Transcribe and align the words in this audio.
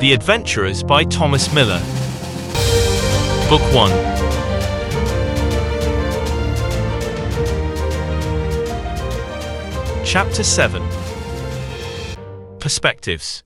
The 0.00 0.14
Adventurers 0.14 0.82
by 0.82 1.04
Thomas 1.04 1.52
Miller. 1.52 1.78
Book 3.50 3.60
1. 3.74 3.90
Chapter 10.06 10.42
7 10.42 10.82
Perspectives 12.60 13.44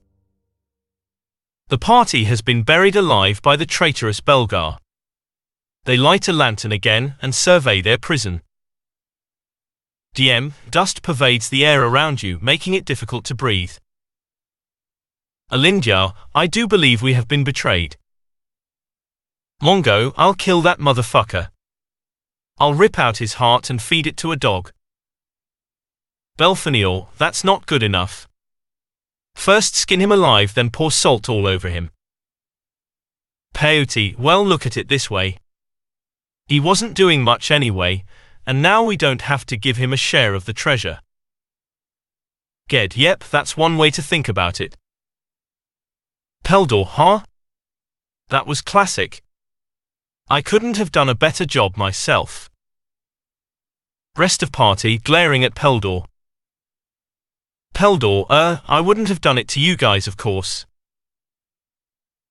The 1.67 1.77
party 1.77 2.23
has 2.23 2.41
been 2.41 2.63
buried 2.63 2.95
alive 2.95 3.41
by 3.41 3.57
the 3.57 3.65
traitorous 3.65 4.21
Belgar. 4.21 4.77
They 5.83 5.97
light 5.97 6.29
a 6.29 6.33
lantern 6.33 6.71
again 6.71 7.15
and 7.21 7.35
survey 7.35 7.81
their 7.81 7.97
prison. 7.97 8.41
DM, 10.15 10.53
dust 10.69 11.01
pervades 11.01 11.49
the 11.49 11.65
air 11.65 11.83
around 11.83 12.23
you, 12.23 12.39
making 12.41 12.75
it 12.75 12.85
difficult 12.85 13.25
to 13.25 13.35
breathe. 13.35 13.73
Alindyar, 15.51 16.13
I 16.33 16.47
do 16.47 16.67
believe 16.67 17.01
we 17.01 17.13
have 17.13 17.27
been 17.27 17.43
betrayed. 17.43 17.97
Mongo, 19.61 20.13
I'll 20.17 20.33
kill 20.33 20.61
that 20.61 20.79
motherfucker. 20.79 21.49
I'll 22.57 22.73
rip 22.73 22.97
out 22.97 23.17
his 23.17 23.35
heart 23.35 23.69
and 23.69 23.81
feed 23.81 24.07
it 24.07 24.17
to 24.17 24.31
a 24.31 24.37
dog. 24.37 24.71
Belfanior, 26.37 27.07
that's 27.17 27.43
not 27.43 27.65
good 27.65 27.83
enough. 27.83 28.27
First 29.35 29.75
skin 29.75 29.99
him 29.99 30.11
alive, 30.11 30.53
then 30.53 30.69
pour 30.69 30.91
salt 30.91 31.29
all 31.29 31.45
over 31.45 31.69
him. 31.69 31.91
Peyote, 33.53 34.17
well, 34.17 34.45
look 34.45 34.65
at 34.65 34.77
it 34.77 34.89
this 34.89 35.09
way. 35.09 35.37
He 36.47 36.59
wasn't 36.59 36.93
doing 36.93 37.21
much 37.23 37.51
anyway, 37.51 38.03
and 38.45 38.61
now 38.61 38.83
we 38.83 38.97
don't 38.97 39.21
have 39.23 39.45
to 39.47 39.57
give 39.57 39.77
him 39.77 39.93
a 39.93 39.97
share 39.97 40.33
of 40.33 40.45
the 40.45 40.53
treasure. 40.53 40.99
Ged, 42.67 42.97
yep, 42.97 43.23
that's 43.23 43.55
one 43.55 43.77
way 43.77 43.91
to 43.91 44.01
think 44.01 44.27
about 44.27 44.59
it. 44.59 44.75
Peldor, 46.45 46.85
huh? 46.85 47.21
That 48.29 48.45
was 48.45 48.61
classic. 48.61 49.23
I 50.29 50.43
couldn't 50.43 50.77
have 50.77 50.91
done 50.91 51.09
a 51.09 51.15
better 51.15 51.43
job 51.43 51.75
myself. 51.75 52.51
Rest 54.15 54.43
of 54.43 54.51
party 54.51 54.99
glaring 54.99 55.43
at 55.43 55.55
Peldor. 55.55 56.05
Peldor, 57.73 58.27
uh, 58.29 58.57
I 58.67 58.79
wouldn't 58.79 59.09
have 59.09 59.21
done 59.21 59.39
it 59.39 59.47
to 59.49 59.59
you 59.59 59.75
guys, 59.75 60.05
of 60.05 60.17
course. 60.17 60.67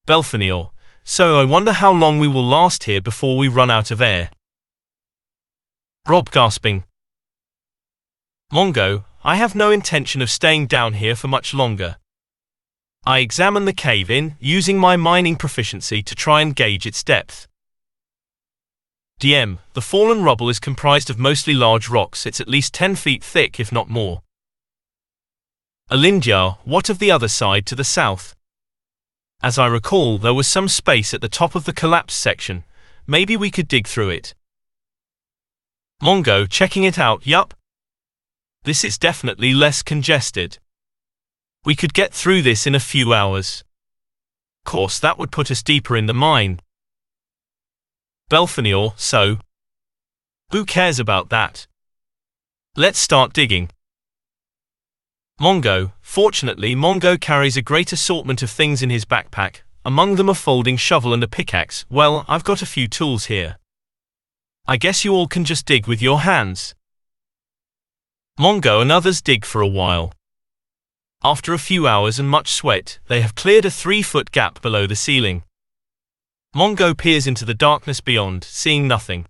Belfanior, 0.07 0.71
so 1.03 1.41
I 1.41 1.45
wonder 1.45 1.73
how 1.73 1.91
long 1.93 2.21
we 2.21 2.29
will 2.29 2.47
last 2.47 2.85
here 2.85 3.01
before 3.01 3.37
we 3.37 3.49
run 3.49 3.71
out 3.71 3.91
of 3.91 4.01
air. 4.01 4.31
Rob 6.09 6.31
gasping. 6.31 6.85
Mongo, 8.53 9.07
I 9.25 9.35
have 9.35 9.57
no 9.57 9.73
intention 9.73 10.23
of 10.23 10.31
staying 10.31 10.69
down 10.69 10.95
here 10.95 11.17
for 11.17 11.27
much 11.27 11.53
longer. 11.53 11.97
I 13.07 13.19
examine 13.19 13.67
the 13.67 13.75
cave 13.75 14.11
in, 14.11 14.37
using 14.41 14.79
my 14.79 14.97
mining 14.97 15.37
proficiency 15.37 16.03
to 16.03 16.15
try 16.15 16.41
and 16.41 16.57
gauge 16.57 16.87
its 16.87 17.05
depth. 17.05 17.47
DM, 19.21 19.59
the 19.75 19.83
fallen 19.83 20.25
rubble 20.25 20.49
is 20.49 20.59
comprised 20.59 21.11
of 21.11 21.19
mostly 21.19 21.53
large 21.53 21.89
rocks, 21.89 22.25
it's 22.25 22.41
at 22.41 22.49
least 22.49 22.73
10 22.73 22.95
feet 22.95 23.23
thick, 23.23 23.61
if 23.61 23.71
not 23.71 23.91
more. 23.91 24.23
Alindyar, 25.91 26.59
what 26.65 26.89
of 26.89 26.99
the 26.99 27.11
other 27.11 27.29
side 27.29 27.67
to 27.67 27.75
the 27.75 27.85
south? 27.85 28.35
As 29.43 29.59
I 29.59 29.67
recall, 29.67 30.17
there 30.17 30.33
was 30.33 30.49
some 30.49 30.69
space 30.69 31.13
at 31.13 31.21
the 31.21 31.29
top 31.29 31.55
of 31.55 31.65
the 31.65 31.75
collapsed 31.75 32.19
section. 32.19 32.65
Maybe 33.07 33.37
we 33.37 33.51
could 33.51 33.69
dig 33.69 33.87
through 33.87 34.11
it. 34.11 34.35
Mongo, 36.03 36.49
checking 36.49 36.85
it 36.85 36.99
out, 36.99 37.27
yup. 37.27 37.53
This 38.65 38.83
is 38.83 38.97
definitely 38.97 39.53
less 39.53 39.83
congested. 39.83 40.59
We 41.65 41.75
could 41.75 41.95
get 41.95 42.13
through 42.13 42.43
this 42.43 42.67
in 42.67 42.75
a 42.75 42.81
few 42.81 43.15
hours. 43.15 43.65
Of 44.65 44.71
course, 44.71 44.99
that 44.99 45.19
would 45.19 45.33
put 45.33 45.51
us 45.51 45.63
deeper 45.63 45.97
in 45.97 46.07
the 46.07 46.13
mine. 46.13 46.61
Belfanior, 48.31 48.93
so? 48.99 49.39
Who 50.51 50.67
cares 50.67 50.99
about 50.99 51.31
that? 51.31 51.67
Let's 52.77 52.99
start 52.99 53.33
digging. 53.33 53.71
Mongo, 55.41 55.93
fortunately, 56.01 56.75
Mongo 56.75 57.21
carries 57.21 57.57
a 57.57 57.63
great 57.63 57.93
assortment 57.93 58.43
of 58.43 58.51
things 58.51 58.83
in 58.83 58.91
his 58.91 59.05
backpack, 59.05 59.63
among 59.85 60.17
them 60.17 60.29
a 60.29 60.35
folding 60.35 60.77
shovel 60.77 61.15
and 61.15 61.25
a 61.25 61.29
pickaxe. 61.29 61.87
Well, 61.91 62.25
I've 62.29 62.45
got 62.45 62.63
a 62.63 62.67
few 62.67 62.89
tools 62.89 63.27
here. 63.27 63.57
I 64.67 64.77
guess 64.77 65.05
you 65.05 65.13
all 65.13 65.27
can 65.27 65.45
just 65.45 65.67
dig 65.67 65.87
with 65.87 66.01
your 66.01 66.21
hands. 66.21 66.75
Mongo 68.39 68.83
and 68.83 68.93
others 68.93 69.23
dig 69.23 69.45
for 69.45 69.61
a 69.61 69.67
while. 69.67 70.13
After 71.27 71.55
a 71.55 71.59
few 71.59 71.89
hours 71.89 72.19
and 72.19 72.29
much 72.29 72.53
sweat, 72.53 72.99
they 73.09 73.23
have 73.23 73.35
cleared 73.35 73.65
a 73.65 73.71
three 73.71 74.03
foot 74.03 74.31
gap 74.31 74.61
below 74.61 74.87
the 74.87 74.95
ceiling. 74.95 75.43
Mongo 76.55 76.93
peers 76.97 77.27
into 77.27 77.47
the 77.47 77.55
darkness 77.55 78.03
beyond, 78.03 78.45
seeing 78.45 78.87
nothing. 78.87 79.25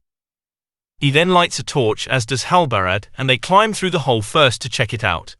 He 0.98 1.12
then 1.12 1.28
lights 1.30 1.60
a 1.60 1.62
torch, 1.62 2.08
as 2.08 2.26
does 2.26 2.44
Halbarad, 2.44 3.06
and 3.16 3.30
they 3.30 3.38
climb 3.38 3.72
through 3.72 3.90
the 3.90 4.00
hole 4.00 4.22
first 4.22 4.60
to 4.62 4.68
check 4.68 4.92
it 4.92 5.04
out. 5.04 5.36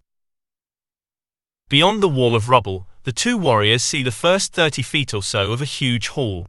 Beyond 1.69 2.00
the 2.00 2.09
wall 2.09 2.37
of 2.37 2.48
rubble, 2.48 2.86
the 3.03 3.12
two 3.12 3.36
warriors 3.36 3.82
see 3.82 4.04
the 4.04 4.12
first 4.12 4.53
30 4.53 4.82
feet 4.82 5.12
or 5.12 5.25
so 5.25 5.50
of 5.50 5.60
a 5.60 5.65
huge 5.65 6.09
hall. 6.09 6.47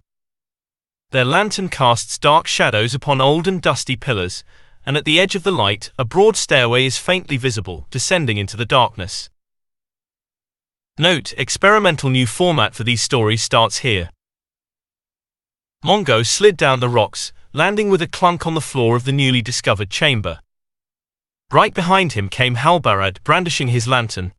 Their 1.09 1.25
lantern 1.25 1.67
casts 1.67 2.19
dark 2.19 2.45
shadows 2.45 2.93
upon 2.93 3.21
old 3.21 3.47
and 3.47 3.59
dusty 3.59 3.95
pillars, 3.95 4.43
and 4.85 4.97
at 4.97 5.05
the 5.05 5.19
edge 5.19 5.33
of 5.33 5.41
the 5.41 5.51
light, 5.51 5.89
a 5.97 6.05
broad 6.05 6.35
stairway 6.35 6.85
is 6.85 6.99
faintly 6.99 7.37
visible, 7.37 7.87
descending 7.89 8.37
into 8.37 8.55
the 8.55 8.65
darkness. 8.65 9.31
Note, 10.97 11.33
experimental 11.37 12.09
new 12.09 12.25
format 12.25 12.73
for 12.73 12.83
these 12.83 13.01
stories 13.01 13.41
starts 13.41 13.79
here. 13.79 14.09
Mongo 15.83 16.25
slid 16.25 16.57
down 16.57 16.79
the 16.79 16.89
rocks, 16.89 17.33
landing 17.53 17.89
with 17.89 18.01
a 18.01 18.07
clunk 18.07 18.47
on 18.47 18.53
the 18.53 18.61
floor 18.61 18.95
of 18.95 19.05
the 19.05 19.11
newly 19.11 19.41
discovered 19.41 19.89
chamber. 19.89 20.39
Right 21.51 21.73
behind 21.73 22.13
him 22.13 22.29
came 22.29 22.55
Halbarad 22.55 23.23
brandishing 23.23 23.67
his 23.67 23.87
lantern, 23.87 24.33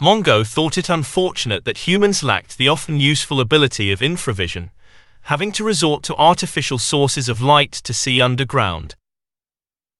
Mongo 0.00 0.44
thought 0.44 0.76
it 0.76 0.88
unfortunate 0.88 1.64
that 1.64 1.86
humans 1.86 2.24
lacked 2.24 2.58
the 2.58 2.68
often 2.68 2.98
useful 2.98 3.40
ability 3.40 3.92
of 3.92 4.00
infravision, 4.00 4.70
having 5.22 5.52
to 5.52 5.62
resort 5.62 6.02
to 6.02 6.16
artificial 6.16 6.78
sources 6.78 7.28
of 7.28 7.40
light 7.40 7.70
to 7.72 7.94
see 7.94 8.20
underground. 8.20 8.96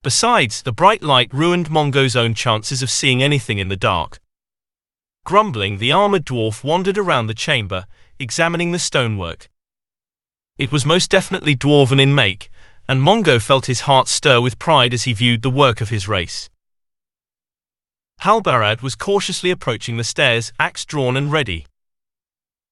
Besides, 0.03 0.63
the 0.63 0.73
bright 0.73 1.03
light 1.03 1.33
ruined 1.33 1.71
Mongo's 1.71 2.17
own 2.17 2.35
chances 2.35 2.83
of 2.83 2.91
seeing 2.91 3.23
anything 3.23 3.59
in 3.59 3.69
the 3.69 3.77
dark. 3.77 4.19
Grumbling, 5.25 5.79
the 5.79 5.91
armored 5.91 6.27
dwarf 6.27 6.63
wandered 6.63 6.99
around 6.99 7.27
the 7.27 7.35
chamber, 7.35 7.87
examining 8.19 8.73
the 8.73 8.79
stonework. 8.79 9.49
It 10.59 10.71
was 10.71 10.85
most 10.85 11.11
definitely 11.11 11.57
dwarven 11.57 12.01
in 12.01 12.15
make, 12.15 12.51
and 12.87 13.01
Mongo 13.01 13.41
felt 13.41 13.67
his 13.67 13.83
heart 13.83 14.07
stir 14.07 14.41
with 14.41 14.59
pride 14.59 14.93
as 14.93 15.05
he 15.05 15.15
viewed 15.15 15.43
the 15.43 15.51
work 15.51 15.81
of 15.81 15.89
his 15.89 16.07
race. 16.07 16.51
Halbarad 18.21 18.83
was 18.83 18.95
cautiously 18.95 19.51
approaching 19.51 19.97
the 19.97 20.05
stairs, 20.05 20.53
axe 20.61 20.85
drawn 20.85 21.17
and 21.17 21.33
ready. 21.33 21.67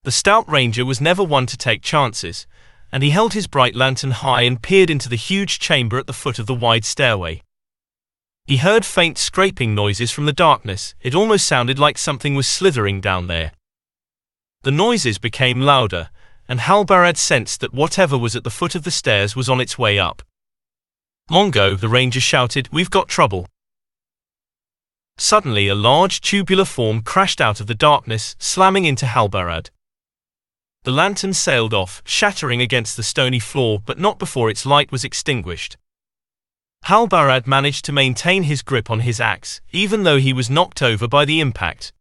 The 0.05 0.13
stout 0.13 0.49
ranger 0.49 0.85
was 0.85 1.01
never 1.01 1.23
one 1.23 1.47
to 1.47 1.57
take 1.57 1.83
chances, 1.83 2.47
and 2.93 3.03
he 3.03 3.11
held 3.11 3.33
his 3.33 3.47
bright 3.47 3.75
lantern 3.75 4.11
high 4.11 4.43
and 4.43 4.61
peered 4.61 4.91
into 4.91 5.09
the 5.09 5.17
huge 5.17 5.59
chamber 5.59 5.99
at 5.99 6.07
the 6.07 6.13
foot 6.13 6.39
of 6.39 6.47
the 6.47 6.55
wide 6.55 6.85
stairway. 6.85 7.43
He 8.47 8.57
heard 8.57 8.85
faint 8.85 9.19
scraping 9.19 9.75
noises 9.75 10.11
from 10.11 10.27
the 10.27 10.33
darkness, 10.33 10.95
it 11.01 11.15
almost 11.15 11.47
sounded 11.47 11.79
like 11.79 11.97
something 11.97 12.35
was 12.35 12.49
slithering 12.49 13.01
down 13.01 13.29
there. 13.29 13.53
The 14.63 14.73
noises 14.73 15.19
became 15.19 15.61
louder, 15.61 16.11
and 16.49 16.61
Halbarad 16.61 17.17
sensed 17.17 17.61
that 17.61 17.75
whatever 17.75 18.19
was 18.19 18.35
at 18.35 18.45
the 18.45 18.51
foot 18.51 18.75
of 18.75 18.85
the 18.85 18.91
stairs 18.91 19.37
was 19.37 19.49
on 19.49 19.61
its 19.61 19.79
way 19.79 19.99
up. 19.99 20.23
Mongo, 21.31 21.79
the 21.79 21.89
ranger 21.89 22.21
shouted, 22.21 22.69
We've 22.73 22.91
got 22.91 23.09
trouble. 23.09 23.47
Suddenly 25.19 25.69
a 25.69 25.75
large 25.75 26.21
tubular 26.21 26.65
form 26.65 27.03
crashed 27.03 27.41
out 27.41 27.61
of 27.61 27.69
the 27.69 27.75
darkness, 27.75 28.35
slamming 28.39 28.85
into 28.85 29.07
Halbarad. 29.07 29.71
The 30.85 30.91
lantern 30.91 31.33
sailed 31.33 31.73
off, 31.73 32.03
shattering 32.05 32.61
against 32.61 32.97
the 32.97 33.05
stony 33.05 33.39
floor, 33.39 33.81
but 33.85 34.01
not 34.01 34.19
before 34.19 34.51
its 34.51 34.67
light 34.67 34.91
was 34.91 35.05
extinguished. 35.05 35.77
Halbarad 36.87 37.47
managed 37.47 37.85
to 37.85 37.93
maintain 37.93 38.43
his 38.43 38.63
grip 38.63 38.91
on 38.91 39.01
his 39.01 39.21
axe, 39.21 39.61
even 39.71 40.03
though 40.03 40.19
he 40.19 40.33
was 40.33 40.51
knocked 40.51 40.83
over 40.83 41.07
by 41.07 41.25
the 41.25 41.39
impact. 41.39 41.93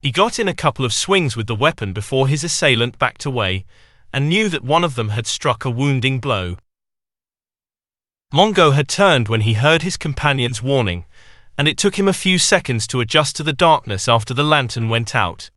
He 0.00 0.10
got 0.10 0.38
in 0.38 0.48
a 0.48 0.54
couple 0.54 0.84
of 0.84 0.92
swings 0.92 1.34
with 1.34 1.46
the 1.46 1.54
weapon 1.54 1.92
before 1.92 2.28
his 2.28 2.44
assailant 2.44 2.98
backed 2.98 3.24
away, 3.24 3.64
and 4.12 4.28
knew 4.28 4.48
that 4.50 4.64
one 4.64 4.84
of 4.84 4.96
them 4.96 5.10
had 5.10 5.26
struck 5.26 5.64
a 5.64 5.70
wounding 5.70 6.20
blow. 6.20 6.56
Mongo 8.32 8.72
had 8.74 8.88
turned 8.88 9.28
when 9.28 9.42
he 9.42 9.54
heard 9.54 9.82
his 9.82 9.96
companion's 9.96 10.62
warning, 10.62 11.04
and 11.56 11.66
it 11.66 11.78
took 11.78 11.98
him 11.98 12.08
a 12.08 12.12
few 12.12 12.38
seconds 12.38 12.86
to 12.86 13.00
adjust 13.00 13.36
to 13.36 13.42
the 13.42 13.52
darkness 13.52 14.08
after 14.08 14.34
the 14.34 14.44
lantern 14.44 14.88
went 14.88 15.14
out. 15.14 15.50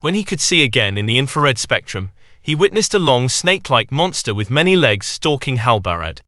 When 0.00 0.14
he 0.14 0.24
could 0.24 0.40
see 0.40 0.62
again 0.62 0.98
in 0.98 1.06
the 1.06 1.18
infrared 1.18 1.58
spectrum, 1.58 2.10
he 2.40 2.54
witnessed 2.54 2.92
a 2.92 2.98
long 2.98 3.30
snake-like 3.30 3.90
monster 3.90 4.34
with 4.34 4.50
many 4.50 4.76
legs 4.76 5.06
stalking 5.06 5.56
Halbarad. 5.56 6.20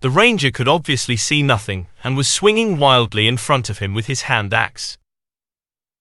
The 0.00 0.10
ranger 0.10 0.50
could 0.50 0.68
obviously 0.68 1.16
see 1.16 1.42
nothing, 1.42 1.86
and 2.04 2.16
was 2.16 2.28
swinging 2.28 2.78
wildly 2.78 3.26
in 3.26 3.38
front 3.38 3.70
of 3.70 3.78
him 3.78 3.94
with 3.94 4.06
his 4.06 4.22
hand 4.22 4.52
axe. 4.52 4.98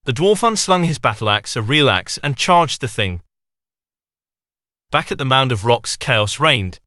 The 0.03 0.13
dwarf 0.13 0.47
unslung 0.47 0.83
his 0.83 0.99
battle 0.99 1.29
axe, 1.29 1.55
a 1.55 1.61
real 1.61 1.89
axe, 1.89 2.19
and 2.21 2.37
charged 2.37 2.81
the 2.81 2.87
thing. 2.87 3.21
Back 4.91 5.11
at 5.11 5.17
the 5.17 5.25
mound 5.25 5.51
of 5.51 5.65
rocks, 5.65 5.95
chaos 5.95 6.39
reigned. 6.39 6.79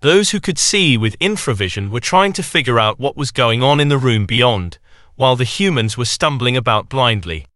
Those 0.00 0.30
who 0.30 0.40
could 0.40 0.58
see 0.58 0.96
with 0.96 1.18
infravision 1.18 1.90
were 1.90 2.00
trying 2.00 2.32
to 2.34 2.42
figure 2.42 2.78
out 2.78 3.00
what 3.00 3.16
was 3.16 3.30
going 3.30 3.62
on 3.62 3.80
in 3.80 3.88
the 3.88 3.98
room 3.98 4.26
beyond, 4.26 4.78
while 5.16 5.36
the 5.36 5.44
humans 5.44 5.96
were 5.96 6.04
stumbling 6.04 6.56
about 6.56 6.88
blindly. 6.88 7.46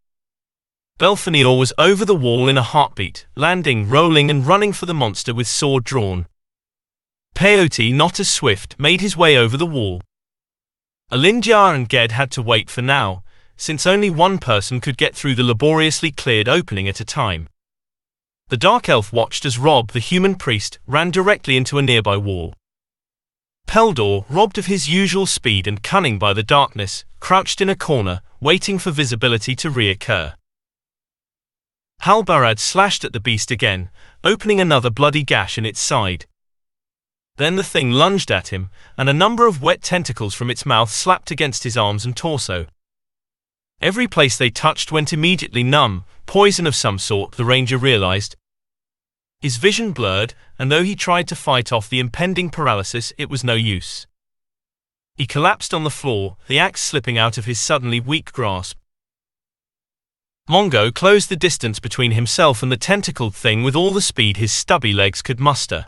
Belfanior 0.98 1.58
was 1.58 1.72
over 1.78 2.04
the 2.04 2.14
wall 2.14 2.48
in 2.48 2.58
a 2.58 2.62
heartbeat, 2.62 3.26
landing, 3.34 3.88
rolling, 3.88 4.30
and 4.30 4.46
running 4.46 4.72
for 4.72 4.86
the 4.86 4.94
monster 4.94 5.32
with 5.32 5.46
sword 5.46 5.84
drawn. 5.84 6.26
Peyote, 7.34 7.94
not 7.94 8.20
as 8.20 8.28
swift, 8.28 8.76
made 8.78 9.00
his 9.00 9.16
way 9.16 9.36
over 9.36 9.56
the 9.56 9.66
wall. 9.66 10.02
Alindyar 11.10 11.74
and 11.74 11.88
Ged 11.88 12.12
had 12.12 12.30
to 12.32 12.42
wait 12.42 12.70
for 12.70 12.82
now, 12.82 13.22
since 13.56 13.86
only 13.86 14.10
one 14.10 14.38
person 14.38 14.80
could 14.80 14.96
get 14.96 15.14
through 15.14 15.34
the 15.34 15.42
laboriously 15.42 16.10
cleared 16.10 16.48
opening 16.48 16.88
at 16.88 17.00
a 17.00 17.04
time. 17.04 17.48
The 18.48 18.56
Dark 18.56 18.88
Elf 18.88 19.12
watched 19.12 19.44
as 19.44 19.58
Rob, 19.58 19.92
the 19.92 20.00
human 20.00 20.34
priest, 20.34 20.78
ran 20.86 21.10
directly 21.10 21.56
into 21.56 21.78
a 21.78 21.82
nearby 21.82 22.16
wall. 22.16 22.54
Peldor, 23.66 24.24
robbed 24.28 24.58
of 24.58 24.66
his 24.66 24.88
usual 24.88 25.26
speed 25.26 25.66
and 25.66 25.82
cunning 25.82 26.18
by 26.18 26.32
the 26.32 26.42
darkness, 26.42 27.04
crouched 27.20 27.60
in 27.60 27.68
a 27.68 27.76
corner, 27.76 28.20
waiting 28.40 28.78
for 28.78 28.90
visibility 28.90 29.54
to 29.54 29.70
reoccur. 29.70 30.34
Halbarad 32.02 32.58
slashed 32.58 33.04
at 33.04 33.12
the 33.12 33.20
beast 33.20 33.50
again, 33.50 33.90
opening 34.24 34.60
another 34.60 34.90
bloody 34.90 35.22
gash 35.22 35.58
in 35.58 35.66
its 35.66 35.78
side. 35.78 36.26
Then 37.40 37.56
the 37.56 37.64
thing 37.64 37.90
lunged 37.90 38.30
at 38.30 38.48
him, 38.48 38.68
and 38.98 39.08
a 39.08 39.14
number 39.14 39.46
of 39.46 39.62
wet 39.62 39.80
tentacles 39.80 40.34
from 40.34 40.50
its 40.50 40.66
mouth 40.66 40.90
slapped 40.90 41.30
against 41.30 41.64
his 41.64 41.74
arms 41.74 42.04
and 42.04 42.14
torso. 42.14 42.66
Every 43.80 44.06
place 44.06 44.36
they 44.36 44.50
touched 44.50 44.92
went 44.92 45.14
immediately 45.14 45.62
numb, 45.62 46.04
poison 46.26 46.66
of 46.66 46.74
some 46.74 46.98
sort, 46.98 47.32
the 47.32 47.46
ranger 47.46 47.78
realized. 47.78 48.36
His 49.40 49.56
vision 49.56 49.92
blurred, 49.92 50.34
and 50.58 50.70
though 50.70 50.82
he 50.82 50.94
tried 50.94 51.28
to 51.28 51.34
fight 51.34 51.72
off 51.72 51.88
the 51.88 51.98
impending 51.98 52.50
paralysis, 52.50 53.10
it 53.16 53.30
was 53.30 53.42
no 53.42 53.54
use. 53.54 54.06
He 55.16 55.26
collapsed 55.26 55.72
on 55.72 55.84
the 55.84 55.88
floor, 55.88 56.36
the 56.46 56.58
axe 56.58 56.82
slipping 56.82 57.16
out 57.16 57.38
of 57.38 57.46
his 57.46 57.58
suddenly 57.58 58.00
weak 58.00 58.32
grasp. 58.32 58.76
Mongo 60.46 60.94
closed 60.94 61.30
the 61.30 61.36
distance 61.36 61.80
between 61.80 62.10
himself 62.10 62.62
and 62.62 62.70
the 62.70 62.76
tentacled 62.76 63.34
thing 63.34 63.62
with 63.62 63.74
all 63.74 63.92
the 63.92 64.02
speed 64.02 64.36
his 64.36 64.52
stubby 64.52 64.92
legs 64.92 65.22
could 65.22 65.40
muster. 65.40 65.86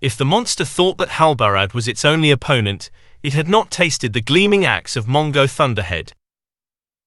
If 0.00 0.16
the 0.16 0.24
monster 0.24 0.64
thought 0.64 0.96
that 0.96 1.10
Halbarad 1.10 1.74
was 1.74 1.86
its 1.86 2.06
only 2.06 2.30
opponent, 2.30 2.90
it 3.22 3.34
had 3.34 3.48
not 3.48 3.70
tasted 3.70 4.14
the 4.14 4.22
gleaming 4.22 4.64
axe 4.64 4.96
of 4.96 5.04
Mongo 5.06 5.46
Thunderhead. 5.46 6.14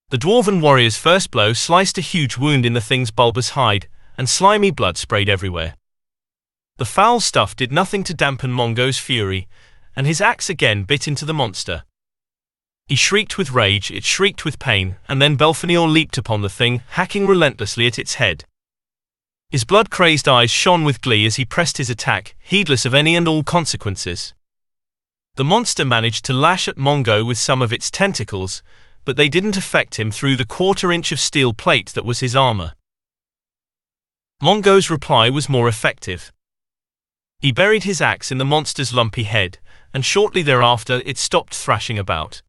The 0.09 0.19
dwarven 0.19 0.61
warrior's 0.61 0.95
first 0.95 1.31
blow 1.31 1.53
sliced 1.53 1.97
a 1.97 2.01
huge 2.01 2.37
wound 2.37 2.67
in 2.67 2.73
the 2.73 2.81
thing's 2.81 3.09
bulbous 3.09 3.51
hide, 3.51 3.87
and 4.15 4.29
slimy 4.29 4.69
blood 4.69 4.97
sprayed 4.97 5.27
everywhere. 5.27 5.73
The 6.77 6.85
foul 6.85 7.19
stuff 7.19 7.55
did 7.55 7.71
nothing 7.71 8.03
to 8.03 8.13
dampen 8.13 8.51
Mongo's 8.51 8.99
fury, 8.99 9.47
and 9.95 10.05
his 10.05 10.21
axe 10.21 10.47
again 10.47 10.83
bit 10.83 11.07
into 11.07 11.25
the 11.25 11.33
monster. 11.33 11.85
He 12.85 12.95
shrieked 12.95 13.39
with 13.39 13.51
rage, 13.51 13.89
it 13.89 14.03
shrieked 14.03 14.45
with 14.45 14.59
pain, 14.59 14.97
and 15.07 15.19
then 15.19 15.35
Belfanior 15.35 15.91
leaped 15.91 16.19
upon 16.19 16.41
the 16.41 16.49
thing, 16.49 16.83
hacking 16.89 17.25
relentlessly 17.25 17.87
at 17.87 17.97
its 17.97 18.15
head. 18.15 18.45
His 19.53 19.65
blood 19.65 19.91
crazed 19.91 20.27
eyes 20.27 20.49
shone 20.49 20.83
with 20.83 20.99
glee 20.99 21.27
as 21.27 21.35
he 21.35 21.45
pressed 21.45 21.77
his 21.77 21.91
attack, 21.91 22.33
heedless 22.39 22.87
of 22.87 22.95
any 22.95 23.15
and 23.15 23.27
all 23.27 23.43
consequences. 23.43 24.33
The 25.35 25.43
monster 25.43 25.85
managed 25.85 26.25
to 26.25 26.33
lash 26.33 26.67
at 26.67 26.79
Mongo 26.79 27.23
with 27.23 27.37
some 27.37 27.61
of 27.61 27.71
its 27.71 27.91
tentacles, 27.91 28.63
but 29.05 29.15
they 29.15 29.29
didn't 29.29 29.55
affect 29.55 29.99
him 29.99 30.09
through 30.09 30.37
the 30.37 30.43
quarter 30.43 30.91
inch 30.91 31.11
of 31.11 31.19
steel 31.19 31.53
plate 31.53 31.89
that 31.89 32.03
was 32.03 32.19
his 32.19 32.35
armor. 32.35 32.73
Mongo's 34.41 34.89
reply 34.89 35.29
was 35.29 35.47
more 35.47 35.67
effective. 35.67 36.33
He 37.39 37.51
buried 37.51 37.83
his 37.83 38.01
axe 38.01 38.31
in 38.31 38.39
the 38.39 38.45
monster's 38.45 38.91
lumpy 38.91 39.25
head, 39.25 39.59
and 39.93 40.03
shortly 40.03 40.41
thereafter 40.41 41.03
it 41.05 41.19
stopped 41.19 41.53
thrashing 41.53 41.99
about. 41.99 42.41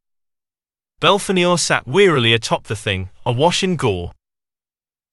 Belfanior 1.02 1.58
sat 1.60 1.86
wearily 1.86 2.32
atop 2.32 2.64
the 2.64 2.74
thing, 2.74 3.10
awash 3.26 3.62
in 3.62 3.76
gore. 3.76 4.12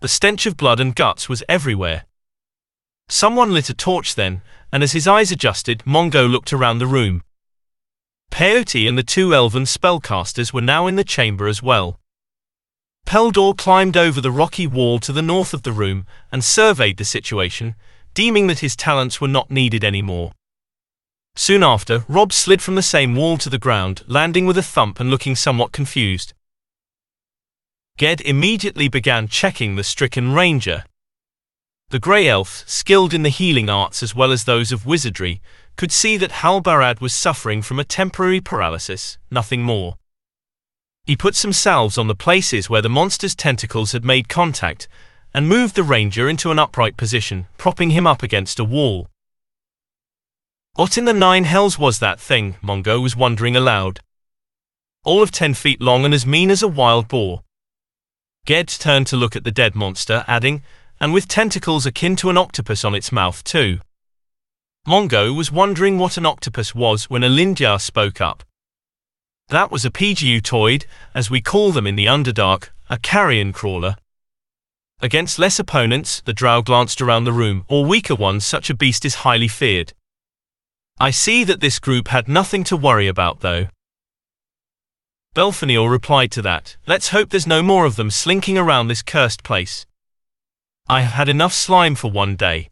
The 0.02 0.08
stench 0.08 0.48
of 0.48 0.58
blood 0.58 0.80
and 0.80 0.96
guts 0.96 1.30
was 1.30 1.44
everywhere. 1.48 2.06
Someone 3.08 3.54
lit 3.54 3.70
a 3.70 3.74
torch 3.76 4.16
then, 4.16 4.42
and 4.74 4.82
as 4.82 4.94
his 4.94 5.08
eyes 5.08 5.32
adjusted, 5.32 5.84
Mongo 5.86 6.28
looked 6.28 6.52
around 6.52 6.80
the 6.80 6.88
room. 6.88 7.24
Peyote 8.32 8.88
and 8.88 8.98
the 8.98 9.04
two 9.04 9.36
elven 9.36 9.64
spellcasters 9.64 10.52
were 10.52 10.62
now 10.62 10.88
in 10.88 10.96
the 10.96 11.04
chamber 11.04 11.48
as 11.48 11.62
well. 11.62 12.00
Peldor 13.06 13.56
climbed 13.56 13.96
over 13.96 14.20
the 14.20 14.32
rocky 14.32 14.66
wall 14.66 14.98
to 14.98 15.14
the 15.14 15.22
north 15.22 15.54
of 15.54 15.62
the 15.62 15.72
room 15.72 16.08
and 16.32 16.44
surveyed 16.44 16.98
the 16.98 17.06
situation, 17.06 17.76
deeming 18.16 18.48
that 18.48 18.60
his 18.60 18.76
talents 18.76 19.22
were 19.22 19.28
not 19.28 19.52
needed 19.52 19.84
anymore. 19.84 20.32
Soon 21.36 21.62
after, 21.62 22.06
Rob 22.08 22.34
slid 22.34 22.64
from 22.64 22.74
the 22.74 22.82
same 22.82 23.16
wall 23.16 23.38
to 23.38 23.50
the 23.52 23.60
ground, 23.60 24.02
landing 24.08 24.48
with 24.48 24.58
a 24.58 24.64
thump 24.64 25.00
and 25.00 25.12
looking 25.12 25.36
somewhat 25.36 25.72
confused. 25.72 26.34
Ged 28.02 28.22
immediately 28.22 28.88
began 28.88 29.28
checking 29.28 29.76
the 29.76 29.84
stricken 29.84 30.34
ranger. 30.34 30.86
The 31.90 32.00
grey 32.00 32.28
elf, 32.28 32.64
skilled 32.66 33.14
in 33.14 33.22
the 33.22 33.30
healing 33.30 33.70
arts 33.70 34.02
as 34.02 34.16
well 34.16 34.32
as 34.32 34.46
those 34.46 34.72
of 34.72 34.88
wizardry, 34.88 35.40
could 35.78 35.92
see 35.92 36.18
that 36.18 36.42
Halbarad 36.42 37.00
was 37.00 37.14
suffering 37.14 37.62
from 37.62 37.80
a 37.80 37.84
temporary 37.84 38.42
paralysis, 38.42 39.20
nothing 39.30 39.62
more. 39.62 39.98
He 41.06 41.16
put 41.16 41.36
some 41.36 41.54
salves 41.54 42.00
on 42.00 42.08
the 42.08 42.16
places 42.16 42.72
where 42.72 42.82
the 42.82 42.90
monster's 42.90 43.36
tentacles 43.36 43.92
had 43.92 44.04
made 44.04 44.28
contact 44.28 44.88
and 45.32 45.48
moved 45.48 45.76
the 45.76 45.84
ranger 45.84 46.28
into 46.28 46.50
an 46.50 46.58
upright 46.58 46.98
position, 46.98 47.46
propping 47.60 47.92
him 47.92 48.08
up 48.08 48.24
against 48.24 48.60
a 48.60 48.64
wall. 48.64 49.10
What 50.74 50.98
in 50.98 51.06
the 51.06 51.14
nine 51.14 51.44
hells 51.44 51.78
was 51.78 52.00
that 52.00 52.20
thing? 52.20 52.56
Mongo 52.64 53.00
was 53.00 53.16
wondering 53.16 53.56
aloud. 53.56 54.00
All 55.04 55.22
of 55.22 55.30
ten 55.30 55.54
feet 55.54 55.80
long 55.80 56.04
and 56.04 56.16
as 56.16 56.26
mean 56.26 56.50
as 56.50 56.64
a 56.64 56.68
wild 56.68 57.08
boar. 57.08 57.44
Ged 58.46 58.70
turned 58.70 59.08
to 59.08 59.18
look 59.18 59.36
at 59.36 59.44
the 59.44 59.52
dead 59.52 59.76
monster, 59.76 60.26
adding, 60.28 60.64
and 61.00 61.14
with 61.14 61.28
tentacles 61.28 61.86
akin 61.86 62.16
to 62.18 62.30
an 62.30 62.38
octopus 62.38 62.84
on 62.84 62.96
its 62.96 63.12
mouth 63.12 63.44
too. 63.44 63.80
Mongo 64.88 65.36
was 65.36 65.52
wondering 65.52 66.00
what 66.00 66.18
an 66.18 66.26
octopus 66.26 66.74
was 66.74 67.10
when 67.10 67.22
Alindyar 67.22 67.80
spoke 67.80 68.20
up. 68.20 68.44
That 69.50 69.70
was 69.70 69.86
a 69.86 69.92
Pejeutoid, 69.92 70.86
as 71.14 71.30
we 71.30 71.42
call 71.42 71.72
them 71.72 71.86
in 71.86 71.96
the 71.96 72.08
Underdark, 72.08 72.70
a 72.90 72.98
carrion 72.98 73.54
crawler. 73.54 73.96
Against 75.02 75.40
less 75.40 75.60
opponents, 75.60 76.22
the 76.22 76.34
drow 76.34 76.62
glanced 76.62 77.02
around 77.02 77.26
the 77.26 77.34
room, 77.34 77.66
or 77.68 77.86
weaker 77.86 78.16
ones 78.16 78.46
such 78.46 78.70
a 78.70 78.76
beast 78.76 79.06
is 79.06 79.16
highly 79.16 79.48
feared. 79.48 79.94
I 81.00 81.12
see 81.12 81.44
that 81.44 81.60
this 81.60 81.80
group 81.80 82.08
had 82.08 82.28
nothing 82.28 82.64
to 82.66 82.78
worry 82.78 83.08
about, 83.08 83.42
though. 83.42 83.68
Belfanior 85.34 85.90
replied 85.90 86.30
to 86.32 86.42
that, 86.42 86.76
Let's 86.86 87.10
hope 87.10 87.30
there's 87.30 87.48
no 87.48 87.64
more 87.64 87.86
of 87.86 87.96
them 87.96 88.12
slinking 88.12 88.58
around 88.58 88.88
this 88.88 89.02
cursed 89.02 89.44
place. 89.44 89.86
I 90.90 91.02
have 91.02 91.14
had 91.14 91.30
enough 91.30 91.54
slime 91.54 91.96
for 91.96 92.12
one 92.12 92.36
day. 92.36 92.70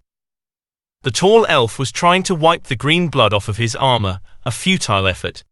The 1.04 1.12
tall 1.12 1.46
elf 1.48 1.80
was 1.80 1.90
trying 1.90 2.24
to 2.24 2.36
wipe 2.36 2.66
the 2.66 2.76
green 2.76 3.08
blood 3.08 3.34
off 3.34 3.48
of 3.48 3.56
his 3.56 3.78
armor, 3.78 4.20
a 4.46 4.52
futile 4.52 5.08
effort. 5.08 5.46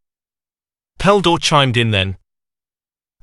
Peldor 1.00 1.40
chimed 1.40 1.78
in 1.78 1.92
then. 1.92 2.18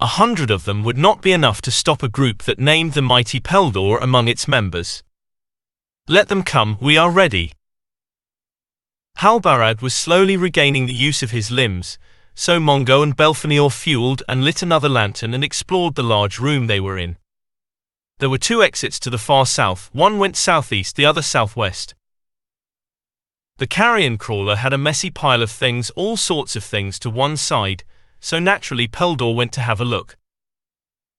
A 0.01 0.07
hundred 0.07 0.51
of 0.51 0.65
them 0.65 0.83
would 0.83 0.97
not 0.97 1.21
be 1.21 1.33
enough 1.33 1.61
to 1.63 1.71
stop 1.71 2.03
a 2.03 2.09
group 2.09 2.45
that 2.45 2.59
named 2.59 2.95
the 2.95 3.03
mighty 3.03 3.39
Peldor 3.39 3.99
among 4.01 4.29
its 4.29 4.49
members. 4.49 5.03
Let 6.09 6.29
them 6.29 6.43
come, 6.43 6.79
we 6.81 6.97
are 6.97 7.11
ready. 7.11 7.53
Halbarad 9.19 9.83
was 9.83 9.95
slowly 9.95 10.39
regaining 10.39 10.87
the 10.87 10.95
use 10.95 11.23
of 11.23 11.33
his 11.33 11.51
limbs, 11.51 11.99
so 12.35 12.59
Mongo 12.59 13.03
and 13.03 13.17
Belfanior 13.17 13.73
fueled 13.73 14.23
and 14.29 14.45
lit 14.45 14.63
another 14.63 14.89
lantern 14.89 15.35
and 15.35 15.45
explored 15.45 15.95
the 15.95 16.03
large 16.03 16.39
room 16.39 16.67
they 16.67 16.81
were 16.81 16.99
in. 16.99 17.17
There 18.19 18.31
were 18.31 18.39
two 18.39 18.63
exits 18.63 18.99
to 19.01 19.11
the 19.11 19.19
far 19.19 19.47
south, 19.47 19.91
one 19.93 20.19
went 20.19 20.37
southeast, 20.37 20.97
the 20.97 21.07
other 21.07 21.23
southwest. 21.23 21.95
The 23.59 23.67
carrion 23.67 24.19
crawler 24.19 24.57
had 24.57 24.73
a 24.73 24.79
messy 24.79 25.11
pile 25.11 25.43
of 25.43 25.51
things, 25.51 25.91
all 25.91 26.17
sorts 26.17 26.57
of 26.57 26.65
things, 26.65 26.99
to 27.01 27.11
one 27.11 27.37
side, 27.37 27.85
so 28.19 28.39
naturally 28.39 28.89
Peldor 28.89 29.35
went 29.35 29.53
to 29.53 29.61
have 29.61 29.81
a 29.81 29.85
look. 29.85 30.17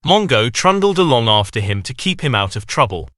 Mongo 0.05 0.51
trundled 0.51 1.00
along 1.00 1.27
after 1.27 1.62
him 1.62 1.81
to 1.84 1.93
keep 1.93 2.22
him 2.22 2.36
out 2.36 2.55
of 2.55 2.65
trouble. 2.65 3.10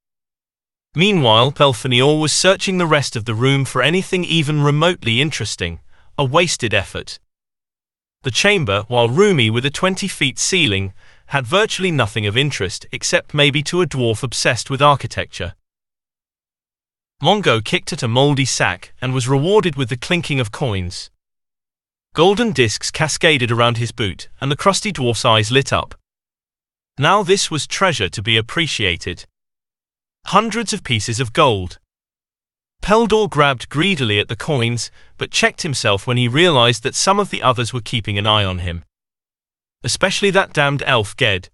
Meanwhile, 0.95 1.51
Belfanior 1.51 2.19
was 2.19 2.31
searching 2.31 2.77
the 2.77 2.85
rest 2.85 3.15
of 3.15 3.25
the 3.25 3.33
room 3.33 3.65
for 3.65 3.81
anything 3.81 4.23
even 4.23 4.61
remotely 4.61 5.19
interesting, 5.19 5.79
a 6.17 6.23
wasted 6.23 6.73
effort. 6.73 7.19
The 8.23 8.31
chamber, 8.31 8.83
while 8.87 9.09
roomy 9.09 9.49
with 9.49 9.65
a 9.65 9.69
20 9.69 10.07
feet 10.07 10.39
ceiling, 10.39 10.93
had 11.27 11.45
virtually 11.45 11.91
nothing 11.91 12.25
of 12.25 12.37
interest 12.37 12.85
except 12.91 13.33
maybe 13.33 13.61
to 13.63 13.81
a 13.81 13.85
dwarf 13.85 14.23
obsessed 14.23 14.69
with 14.69 14.81
architecture. 14.81 15.53
Mongo 17.21 17.63
kicked 17.63 17.91
at 17.93 18.03
a 18.03 18.07
moldy 18.07 18.45
sack 18.45 18.93
and 19.01 19.13
was 19.13 19.27
rewarded 19.27 19.75
with 19.75 19.89
the 19.89 19.97
clinking 19.97 20.39
of 20.39 20.51
coins. 20.51 21.09
Golden 22.13 22.51
discs 22.51 22.91
cascaded 22.91 23.51
around 23.51 23.77
his 23.77 23.91
boot, 23.91 24.29
and 24.41 24.51
the 24.51 24.55
crusty 24.55 24.91
dwarf's 24.91 25.25
eyes 25.25 25.51
lit 25.51 25.71
up. 25.73 25.95
Now 26.97 27.23
this 27.23 27.51
was 27.51 27.67
treasure 27.67 28.09
to 28.09 28.21
be 28.23 28.37
appreciated. 28.37 29.25
Hundreds 30.25 30.73
of 30.73 30.83
pieces 30.83 31.19
of 31.19 31.33
gold. 31.33 31.79
Peldor 32.81 33.29
grabbed 33.29 33.69
greedily 33.69 34.19
at 34.19 34.27
the 34.27 34.35
coins, 34.35 34.91
but 35.17 35.31
checked 35.31 35.63
himself 35.63 36.07
when 36.07 36.17
he 36.17 36.27
realized 36.27 36.83
that 36.83 36.95
some 36.95 37.19
of 37.19 37.29
the 37.29 37.43
others 37.43 37.73
were 37.73 37.81
keeping 37.81 38.17
an 38.17 38.25
eye 38.27 38.45
on 38.45 38.59
him. 38.59 38.83
Especially 39.83 40.29
that 40.31 40.53
damned 40.53 40.83
elf 40.85 41.15
Ged. 41.17 41.49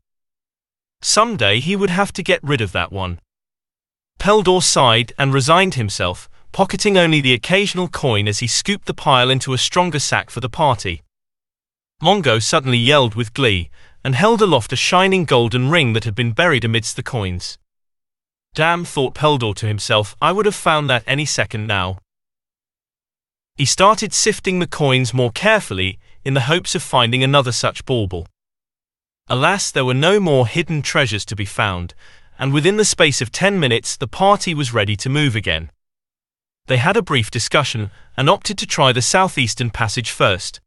Someday 1.01 1.59
he 1.59 1.75
would 1.75 1.89
have 1.89 2.13
to 2.13 2.23
get 2.23 2.43
rid 2.43 2.61
of 2.61 2.71
that 2.71 2.91
one. 2.91 3.19
Peldor 4.19 4.61
sighed 4.61 5.11
and 5.17 5.33
resigned 5.33 5.73
himself, 5.73 6.29
pocketing 6.51 6.97
only 6.97 7.19
the 7.19 7.33
occasional 7.33 7.87
coin 7.87 8.27
as 8.27 8.39
he 8.39 8.47
scooped 8.47 8.85
the 8.85 8.93
pile 8.93 9.29
into 9.29 9.53
a 9.53 9.57
stronger 9.57 9.99
sack 9.99 10.29
for 10.29 10.39
the 10.39 10.49
party. 10.49 11.01
Mongo 12.01 12.41
suddenly 12.41 12.77
yelled 12.77 13.15
with 13.15 13.33
glee, 13.33 13.69
and 14.03 14.15
held 14.15 14.41
aloft 14.41 14.71
a 14.71 14.75
shining 14.75 15.25
golden 15.25 15.69
ring 15.69 15.93
that 15.93 16.03
had 16.03 16.15
been 16.15 16.31
buried 16.31 16.63
amidst 16.63 16.95
the 16.95 17.03
coins. 17.03 17.57
Damn, 18.53 18.85
thought 18.85 19.15
Peldor 19.15 19.55
to 19.55 19.67
himself, 19.67 20.15
I 20.21 20.31
would 20.31 20.45
have 20.45 20.53
found 20.53 20.89
that 20.89 21.03
any 21.07 21.25
second 21.25 21.65
now. 21.65 21.97
He 23.55 23.65
started 23.65 24.13
sifting 24.13 24.59
the 24.59 24.67
coins 24.67 25.13
more 25.13 25.31
carefully, 25.31 25.99
in 26.23 26.35
the 26.35 26.41
hopes 26.41 26.75
of 26.75 26.83
finding 26.83 27.23
another 27.23 27.51
such 27.51 27.85
bauble. 27.85 28.27
Alas, 29.27 29.71
there 29.71 29.85
were 29.85 29.93
no 29.93 30.19
more 30.19 30.47
hidden 30.47 30.81
treasures 30.81 31.25
to 31.25 31.35
be 31.35 31.45
found, 31.45 31.95
and 32.37 32.53
within 32.53 32.77
the 32.77 32.85
space 32.85 33.21
of 33.21 33.31
ten 33.31 33.59
minutes 33.59 33.95
the 33.95 34.07
party 34.07 34.53
was 34.53 34.73
ready 34.73 34.95
to 34.97 35.09
move 35.09 35.35
again. 35.35 35.71
They 36.67 36.77
had 36.77 36.95
a 36.95 37.01
brief 37.01 37.31
discussion, 37.31 37.89
and 38.15 38.29
opted 38.29 38.57
to 38.59 38.67
try 38.67 38.91
the 38.91 39.01
southeastern 39.01 39.71
passage 39.71 40.11
first. 40.11 40.61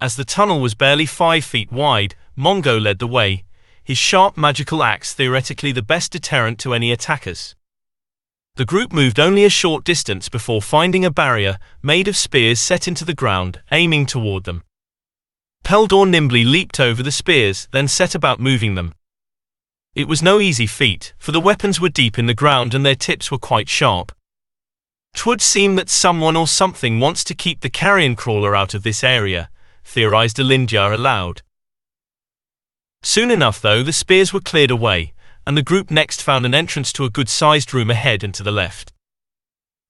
As 0.00 0.16
the 0.16 0.24
tunnel 0.24 0.60
was 0.60 0.74
barely 0.74 1.06
five 1.06 1.44
feet 1.44 1.72
wide, 1.72 2.16
Mongo 2.36 2.80
led 2.80 2.98
the 2.98 3.06
way, 3.06 3.44
his 3.84 3.98
sharp 3.98 4.36
magical 4.36 4.82
axe 4.82 5.12
theoretically 5.12 5.72
the 5.72 5.82
best 5.82 6.12
deterrent 6.12 6.58
to 6.60 6.74
any 6.74 6.92
attackers. 6.92 7.54
The 8.56 8.64
group 8.66 8.92
moved 8.92 9.18
only 9.18 9.44
a 9.44 9.50
short 9.50 9.82
distance 9.82 10.28
before 10.28 10.60
finding 10.60 11.04
a 11.04 11.10
barrier 11.10 11.58
made 11.82 12.06
of 12.06 12.16
spears 12.16 12.60
set 12.60 12.86
into 12.86 13.04
the 13.04 13.14
ground, 13.14 13.62
aiming 13.72 14.06
toward 14.06 14.44
them. 14.44 14.62
Peldor 15.64 16.06
nimbly 16.06 16.44
leaped 16.44 16.78
over 16.78 17.02
the 17.02 17.10
spears, 17.10 17.68
then 17.72 17.88
set 17.88 18.14
about 18.14 18.40
moving 18.40 18.74
them. 18.74 18.94
It 19.94 20.08
was 20.08 20.22
no 20.22 20.40
easy 20.40 20.66
feat, 20.66 21.14
for 21.18 21.32
the 21.32 21.40
weapons 21.40 21.80
were 21.80 21.88
deep 21.88 22.18
in 22.18 22.26
the 22.26 22.34
ground 22.34 22.74
and 22.74 22.84
their 22.84 22.94
tips 22.94 23.30
were 23.30 23.38
quite 23.38 23.68
sharp. 23.68 24.12
Twould 25.14 25.40
seem 25.40 25.76
that 25.76 25.90
someone 25.90 26.36
or 26.36 26.46
something 26.46 26.98
wants 26.98 27.22
to 27.24 27.34
keep 27.34 27.60
the 27.60 27.70
carrion 27.70 28.16
crawler 28.16 28.56
out 28.56 28.74
of 28.74 28.82
this 28.82 29.04
area, 29.04 29.50
theorized 29.84 30.38
Alindyar 30.38 30.92
aloud. 30.92 31.42
Soon 33.02 33.30
enough, 33.30 33.60
though, 33.60 33.82
the 33.82 33.92
spears 33.92 34.32
were 34.32 34.40
cleared 34.40 34.70
away, 34.70 35.12
and 35.46 35.56
the 35.56 35.62
group 35.62 35.90
next 35.90 36.22
found 36.22 36.46
an 36.46 36.54
entrance 36.54 36.92
to 36.92 37.04
a 37.04 37.10
good 37.10 37.28
sized 37.28 37.74
room 37.74 37.90
ahead 37.90 38.22
and 38.22 38.32
to 38.34 38.42
the 38.42 38.52
left. 38.52 38.92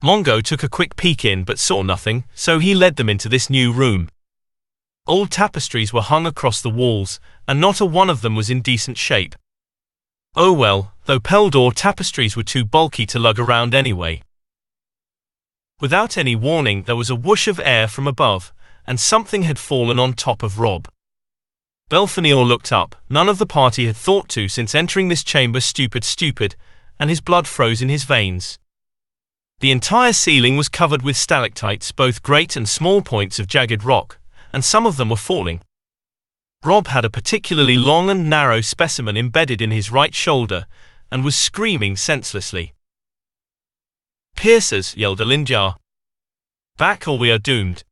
Mongo 0.03 0.43
took 0.43 0.63
a 0.63 0.69
quick 0.69 0.97
peek 0.97 1.25
in 1.25 1.45
but 1.45 1.59
saw 1.59 1.83
nothing, 1.83 2.25
so 2.35 2.59
he 2.59 2.75
led 2.75 2.97
them 2.97 3.09
into 3.09 3.29
this 3.29 3.49
new 3.49 3.73
room. 3.73 4.09
Old 5.07 5.31
tapestries 5.31 5.93
were 5.93 6.01
hung 6.01 6.27
across 6.27 6.61
the 6.63 6.71
walls, 6.71 7.21
and 7.47 7.61
not 7.61 7.81
a 7.81 7.87
one 7.87 8.09
of 8.09 8.23
them 8.23 8.35
was 8.35 8.51
in 8.51 8.63
decent 8.63 8.97
shape. 8.97 9.35
Oh 10.35 10.53
well, 10.53 10.95
though 11.05 11.21
Peldor 11.21 11.73
tapestries 11.75 12.37
were 12.37 12.43
too 12.43 12.65
bulky 12.65 13.05
to 13.07 13.19
lug 13.19 13.39
around 13.39 13.75
anyway. 13.75 14.23
Without 15.81 16.17
any 16.17 16.35
warning, 16.35 16.85
there 16.85 16.97
was 16.97 17.11
a 17.11 17.17
whoosh 17.17 17.47
of 17.47 17.61
air 17.61 17.87
from 17.89 18.07
above, 18.07 18.53
and 18.87 18.99
something 18.99 19.43
had 19.43 19.59
fallen 19.59 19.99
on 19.99 20.15
top 20.15 20.43
of 20.43 20.59
Rob. 20.59 20.89
Belfanior 21.93 22.43
looked 22.49 22.73
up, 22.73 22.97
none 23.11 23.29
of 23.29 23.37
the 23.37 23.45
party 23.45 23.85
had 23.85 23.99
thought 23.99 24.27
to 24.31 24.49
since 24.49 24.75
entering 24.75 25.09
this 25.09 25.23
chamber 25.23 25.61
stupid 25.61 26.05
stupid, 26.05 26.57
and 26.99 27.11
his 27.11 27.21
blood 27.21 27.47
froze 27.47 27.83
in 27.83 27.91
his 27.91 28.05
veins. 28.05 28.59
The 29.61 29.71
entire 29.71 30.15
ceiling 30.15 30.57
was 30.57 30.71
covered 30.71 31.03
with 31.03 31.19
stalactites, 31.19 31.93
both 31.93 32.23
great 32.23 32.57
and 32.57 32.67
small 32.67 33.03
points 33.03 33.39
of 33.39 33.47
jagged 33.47 33.85
rock, 33.85 34.19
and 34.55 34.65
some 34.65 34.87
of 34.87 34.97
them 34.97 35.11
were 35.11 35.17
falling. 35.17 35.61
Rob 36.65 36.87
had 36.87 37.05
a 37.05 37.11
particularly 37.11 37.77
long 37.77 38.09
and 38.09 38.31
narrow 38.31 38.63
specimen 38.63 39.19
embedded 39.19 39.61
in 39.61 39.71
his 39.71 39.93
right 39.93 40.15
shoulder, 40.15 40.65
and 41.11 41.23
was 41.23 41.37
screaming 41.37 41.97
senselessly. 41.97 42.73
Piercers, 44.35 44.97
yelled 44.97 45.21
Alindyar. 45.21 45.77
Back 46.79 47.07
or 47.07 47.19
we 47.19 47.31
are 47.31 47.39
doomed. 47.39 47.85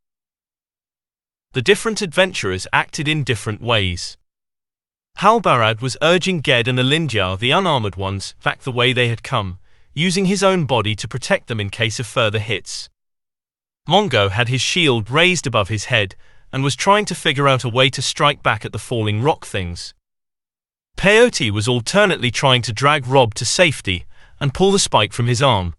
The 1.53 1.63
different 1.63 2.01
adventurers 2.01 2.69
acted 2.73 3.09
in 3.09 3.25
different 3.25 3.61
ways. 3.61 4.17
Halbarad 5.19 5.81
was 5.81 5.97
urging 6.01 6.43
Ged 6.43 6.69
and 6.69 6.79
Alindyar, 6.79 7.39
the 7.41 7.51
unarmored 7.51 7.97
ones, 7.97 8.37
back 8.45 8.61
the 8.61 8.71
way 8.71 8.93
they 8.93 9.09
had 9.09 9.25
come, 9.25 9.59
using 9.93 10.27
his 10.27 10.45
own 10.45 10.65
body 10.65 10.95
to 10.95 11.09
protect 11.09 11.49
them 11.49 11.59
in 11.59 11.69
case 11.69 11.99
of 11.99 12.07
further 12.07 12.39
hits. 12.39 12.89
Mongo 13.89 14.31
had 14.31 14.49
his 14.49 14.61
shield 14.61 15.11
raised 15.11 15.45
above 15.45 15.69
his 15.69 15.87
head 15.87 16.15
and 16.53 16.63
was 16.63 16.77
trying 16.77 17.05
to 17.07 17.17
figure 17.17 17.49
out 17.49 17.65
a 17.65 17.69
way 17.69 17.91
to 17.91 18.01
strike 18.01 18.45
back 18.45 18.65
at 18.65 18.71
the 18.71 18.79
falling 18.79 19.21
rock 19.21 19.45
things. 19.45 19.93
Peyote 20.97 21.51
was 21.51 21.67
alternately 21.67 22.31
trying 22.31 22.63
to 22.63 22.73
drag 22.73 23.07
Rob 23.09 23.35
to 23.35 23.45
safety 23.45 24.05
and 24.39 24.55
pull 24.55 24.71
the 24.71 24.79
spike 24.79 25.13
from 25.13 25.27
his 25.27 25.43
arm. 25.43 25.75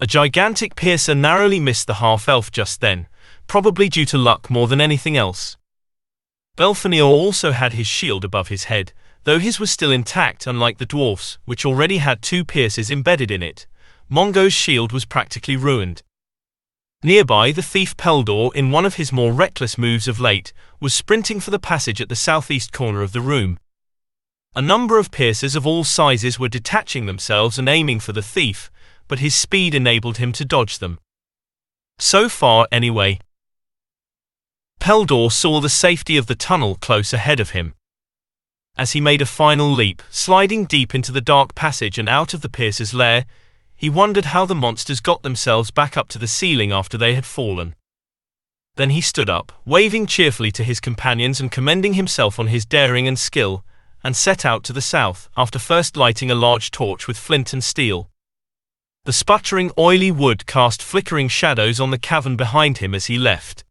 A 0.00 0.06
gigantic 0.06 0.76
piercer 0.76 1.14
narrowly 1.14 1.60
missed 1.60 1.86
the 1.86 1.94
half 1.94 2.28
elf 2.28 2.50
just 2.50 2.82
then, 2.82 3.08
probably 3.46 3.88
due 3.88 4.06
to 4.06 4.18
luck 4.18 4.50
more 4.50 4.68
than 4.68 4.80
anything 4.80 5.16
else. 5.16 5.56
Belfanior 6.56 7.04
also 7.04 7.52
had 7.52 7.74
his 7.74 7.86
shield 7.86 8.24
above 8.24 8.48
his 8.48 8.64
head, 8.64 8.92
though 9.24 9.38
his 9.38 9.60
was 9.60 9.70
still 9.70 9.92
intact 9.92 10.46
unlike 10.46 10.78
the 10.78 10.86
dwarf's, 10.86 11.38
which 11.44 11.66
already 11.66 11.98
had 11.98 12.22
two 12.22 12.44
pierces 12.44 12.90
embedded 12.90 13.30
in 13.30 13.42
it. 13.42 13.66
Mongo's 14.08 14.52
shield 14.52 14.92
was 14.92 15.04
practically 15.04 15.56
ruined. 15.56 16.02
Nearby, 17.02 17.52
the 17.52 17.62
thief 17.62 17.96
Peldor, 17.96 18.54
in 18.54 18.70
one 18.70 18.86
of 18.86 18.94
his 18.94 19.12
more 19.12 19.32
reckless 19.32 19.76
moves 19.76 20.08
of 20.08 20.18
late, 20.18 20.52
was 20.80 20.94
sprinting 20.94 21.40
for 21.40 21.50
the 21.50 21.58
passage 21.58 22.00
at 22.00 22.08
the 22.08 22.16
southeast 22.16 22.72
corner 22.72 23.02
of 23.02 23.12
the 23.12 23.20
room. 23.20 23.58
A 24.54 24.62
number 24.62 24.98
of 24.98 25.10
piercers 25.10 25.54
of 25.54 25.66
all 25.66 25.84
sizes 25.84 26.38
were 26.38 26.48
detaching 26.48 27.04
themselves 27.04 27.58
and 27.58 27.68
aiming 27.68 28.00
for 28.00 28.12
the 28.12 28.22
thief, 28.22 28.70
but 29.08 29.18
his 29.18 29.34
speed 29.34 29.74
enabled 29.74 30.16
him 30.16 30.32
to 30.32 30.44
dodge 30.44 30.78
them. 30.78 30.98
So 31.98 32.28
far, 32.28 32.66
anyway. 32.72 33.18
Peldor 34.80 35.30
saw 35.32 35.60
the 35.60 35.68
safety 35.68 36.16
of 36.16 36.26
the 36.26 36.34
tunnel 36.34 36.76
close 36.76 37.12
ahead 37.12 37.40
of 37.40 37.50
him. 37.50 37.74
As 38.76 38.92
he 38.92 39.00
made 39.00 39.22
a 39.22 39.26
final 39.26 39.72
leap, 39.72 40.02
sliding 40.10 40.66
deep 40.66 40.94
into 40.94 41.10
the 41.10 41.20
dark 41.20 41.54
passage 41.54 41.98
and 41.98 42.08
out 42.08 42.34
of 42.34 42.42
the 42.42 42.48
piercer's 42.48 42.92
lair, 42.92 43.24
he 43.74 43.90
wondered 43.90 44.26
how 44.26 44.46
the 44.46 44.54
monsters 44.54 45.00
got 45.00 45.22
themselves 45.22 45.70
back 45.70 45.96
up 45.96 46.08
to 46.08 46.18
the 46.18 46.28
ceiling 46.28 46.72
after 46.72 46.96
they 46.96 47.14
had 47.14 47.24
fallen. 47.24 47.74
Then 48.76 48.90
he 48.90 49.00
stood 49.00 49.30
up, 49.30 49.52
waving 49.64 50.06
cheerfully 50.06 50.50
to 50.52 50.64
his 50.64 50.80
companions 50.80 51.40
and 51.40 51.50
commending 51.50 51.94
himself 51.94 52.38
on 52.38 52.48
his 52.48 52.66
daring 52.66 53.08
and 53.08 53.18
skill, 53.18 53.64
and 54.04 54.14
set 54.14 54.44
out 54.44 54.62
to 54.64 54.72
the 54.72 54.80
south, 54.80 55.28
after 55.36 55.58
first 55.58 55.96
lighting 55.96 56.30
a 56.30 56.34
large 56.34 56.70
torch 56.70 57.08
with 57.08 57.16
flint 57.16 57.52
and 57.52 57.64
steel. 57.64 58.10
The 59.04 59.12
sputtering 59.12 59.70
oily 59.78 60.10
wood 60.10 60.46
cast 60.46 60.82
flickering 60.82 61.28
shadows 61.28 61.80
on 61.80 61.90
the 61.90 61.98
cavern 61.98 62.36
behind 62.36 62.78
him 62.78 62.94
as 62.94 63.06
he 63.06 63.18
left. 63.18 63.64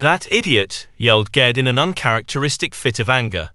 That 0.00 0.30
idiot, 0.30 0.86
yelled 0.96 1.32
Ged 1.32 1.58
in 1.58 1.66
an 1.66 1.76
uncharacteristic 1.76 2.72
fit 2.72 3.00
of 3.00 3.08
anger. 3.10 3.50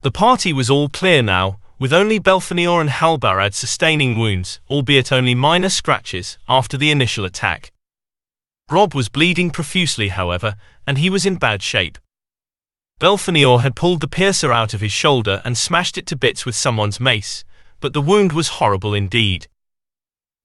The 0.00 0.10
party 0.10 0.52
was 0.52 0.68
all 0.68 0.88
clear 0.88 1.22
now, 1.22 1.60
with 1.78 1.92
only 1.92 2.18
Belfanior 2.18 2.80
and 2.80 2.90
Halbarad 2.90 3.54
sustaining 3.54 4.18
wounds, 4.18 4.60
albeit 4.68 5.12
only 5.12 5.36
minor 5.36 5.68
scratches, 5.68 6.38
after 6.48 6.76
the 6.76 6.90
initial 6.90 7.24
attack. 7.24 7.70
Rob 8.68 8.92
was 8.92 9.08
bleeding 9.08 9.50
profusely, 9.50 10.08
however, 10.08 10.56
and 10.88 10.98
he 10.98 11.08
was 11.08 11.24
in 11.24 11.36
bad 11.36 11.62
shape. 11.62 11.96
Belfanior 12.98 13.60
had 13.60 13.76
pulled 13.76 14.00
the 14.00 14.08
piercer 14.08 14.52
out 14.52 14.74
of 14.74 14.80
his 14.80 14.92
shoulder 14.92 15.40
and 15.44 15.56
smashed 15.56 15.98
it 15.98 16.06
to 16.06 16.16
bits 16.16 16.44
with 16.44 16.56
someone's 16.56 16.98
mace, 16.98 17.44
but 17.78 17.92
the 17.92 18.02
wound 18.02 18.32
was 18.32 18.58
horrible 18.58 18.92
indeed. 18.92 19.46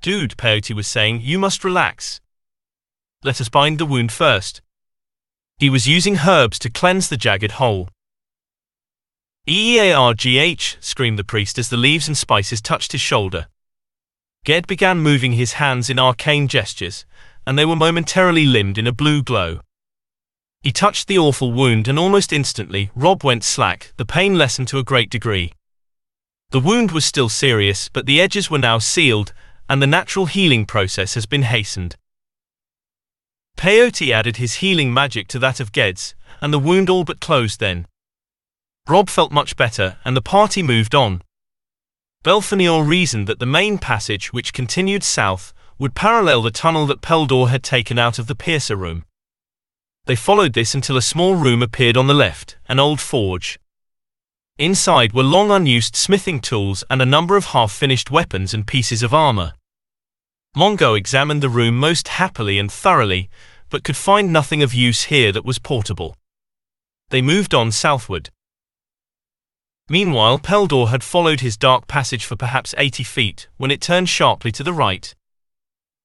Dude, 0.04 0.38
Peyote 0.38 0.76
was 0.76 0.88
saying, 0.88 1.22
you 1.22 1.40
must 1.40 1.64
relax. 1.64 2.22
Let 3.26 3.42
us 3.42 3.50
bind 3.50 3.80
the 3.80 3.88
wound 3.88 4.12
first. 4.12 4.62
He 5.58 5.68
was 5.68 5.88
using 5.88 6.20
herbs 6.28 6.60
to 6.60 6.70
cleanse 6.70 7.10
the 7.10 7.18
jagged 7.18 7.54
hole. 7.54 7.90
EEARGH, 9.48 10.78
screamed 10.80 11.18
the 11.18 11.24
priest 11.24 11.58
as 11.58 11.70
the 11.70 11.76
leaves 11.76 12.08
and 12.08 12.16
spices 12.16 12.62
touched 12.62 12.92
his 12.92 13.02
shoulder. 13.02 13.48
Ged 14.46 14.68
began 14.68 15.00
moving 15.00 15.32
his 15.32 15.54
hands 15.54 15.90
in 15.90 15.98
arcane 15.98 16.48
gestures, 16.48 17.04
and 17.48 17.58
they 17.58 17.66
were 17.66 17.76
momentarily 17.76 18.46
limned 18.46 18.78
in 18.78 18.86
a 18.86 18.92
blue 18.92 19.24
glow. 19.24 19.60
He 20.62 20.72
touched 20.72 21.08
the 21.08 21.18
awful 21.18 21.52
wound 21.52 21.88
and 21.88 21.98
almost 21.98 22.32
instantly, 22.32 22.92
Rob 22.94 23.24
went 23.24 23.44
slack, 23.44 23.92
the 23.98 24.06
pain 24.06 24.38
lessened 24.38 24.68
to 24.68 24.78
a 24.78 24.84
great 24.84 25.10
degree. 25.10 25.52
The 26.52 26.60
wound 26.60 26.92
was 26.92 27.06
still 27.06 27.30
serious, 27.30 27.90
but 27.90 28.06
the 28.06 28.22
edges 28.22 28.52
were 28.52 28.60
now 28.60 28.78
sealed, 28.78 29.34
and 29.68 29.82
the 29.82 29.88
natural 29.88 30.28
healing 30.28 30.68
process 30.68 31.16
has 31.16 31.26
been 31.26 31.42
hastened. 31.42 31.96
Peyote 33.58 34.12
added 34.12 34.38
his 34.38 34.56
healing 34.56 34.94
magic 34.94 35.28
to 35.30 35.40
that 35.40 35.60
of 35.60 35.72
Ged's, 35.72 36.16
and 36.42 36.54
the 36.54 36.60
wound 36.60 36.90
all 36.90 37.04
but 37.04 37.20
closed 37.20 37.60
then. 37.60 37.88
Rob 38.88 39.10
felt 39.10 39.32
much 39.32 39.56
better, 39.56 39.98
and 40.06 40.16
the 40.16 40.22
party 40.22 40.62
moved 40.62 40.94
on. 40.94 41.22
Belfanior 42.24 42.88
reasoned 42.88 43.28
that 43.28 43.40
the 43.40 43.46
main 43.46 43.78
passage, 43.78 44.34
which 44.34 44.54
continued 44.54 45.04
south, 45.04 45.54
would 45.78 45.96
parallel 45.96 46.42
the 46.42 46.52
tunnel 46.52 46.86
that 46.86 47.02
Peldor 47.02 47.50
had 47.50 47.64
taken 47.64 48.00
out 48.00 48.20
of 48.20 48.28
the 48.28 48.36
piercer 48.36 48.76
room. 48.76 49.06
They 50.06 50.16
followed 50.16 50.54
this 50.54 50.76
until 50.76 50.98
a 50.98 51.02
small 51.02 51.36
room 51.36 51.64
appeared 51.64 51.98
on 51.98 52.08
the 52.08 52.14
left, 52.14 52.58
an 52.68 52.80
old 52.80 53.00
forge. 53.00 53.60
Inside 54.58 55.14
were 55.14 55.24
long 55.24 55.52
unused 55.52 55.96
smithing 55.96 56.40
tools 56.40 56.84
and 56.90 57.02
a 57.02 57.06
number 57.06 57.36
of 57.36 57.46
half-finished 57.46 58.10
weapons 58.12 58.54
and 58.54 58.68
pieces 58.68 59.04
of 59.04 59.14
armor. 59.14 59.54
Mongo 60.56 60.98
examined 60.98 61.44
the 61.44 61.50
room 61.50 61.78
most 61.78 62.08
happily 62.08 62.58
and 62.58 62.72
thoroughly, 62.72 63.30
but 63.70 63.84
could 63.84 63.98
find 63.98 64.32
nothing 64.32 64.64
of 64.64 64.74
use 64.74 65.06
here 65.06 65.34
that 65.34 65.44
was 65.44 65.60
portable. 65.60 66.16
They 67.10 67.22
moved 67.22 67.54
on 67.54 67.74
southward. 67.74 68.30
Meanwhile, 69.90 70.40
Peldor 70.40 70.88
had 70.88 71.04
followed 71.04 71.42
his 71.42 71.58
dark 71.58 71.88
passage 71.88 72.24
for 72.24 72.38
perhaps 72.38 72.74
80 72.78 73.04
feet 73.04 73.48
when 73.58 73.70
it 73.70 73.82
turned 73.82 74.08
sharply 74.08 74.52
to 74.54 74.64
the 74.64 74.72
right. 74.72 75.14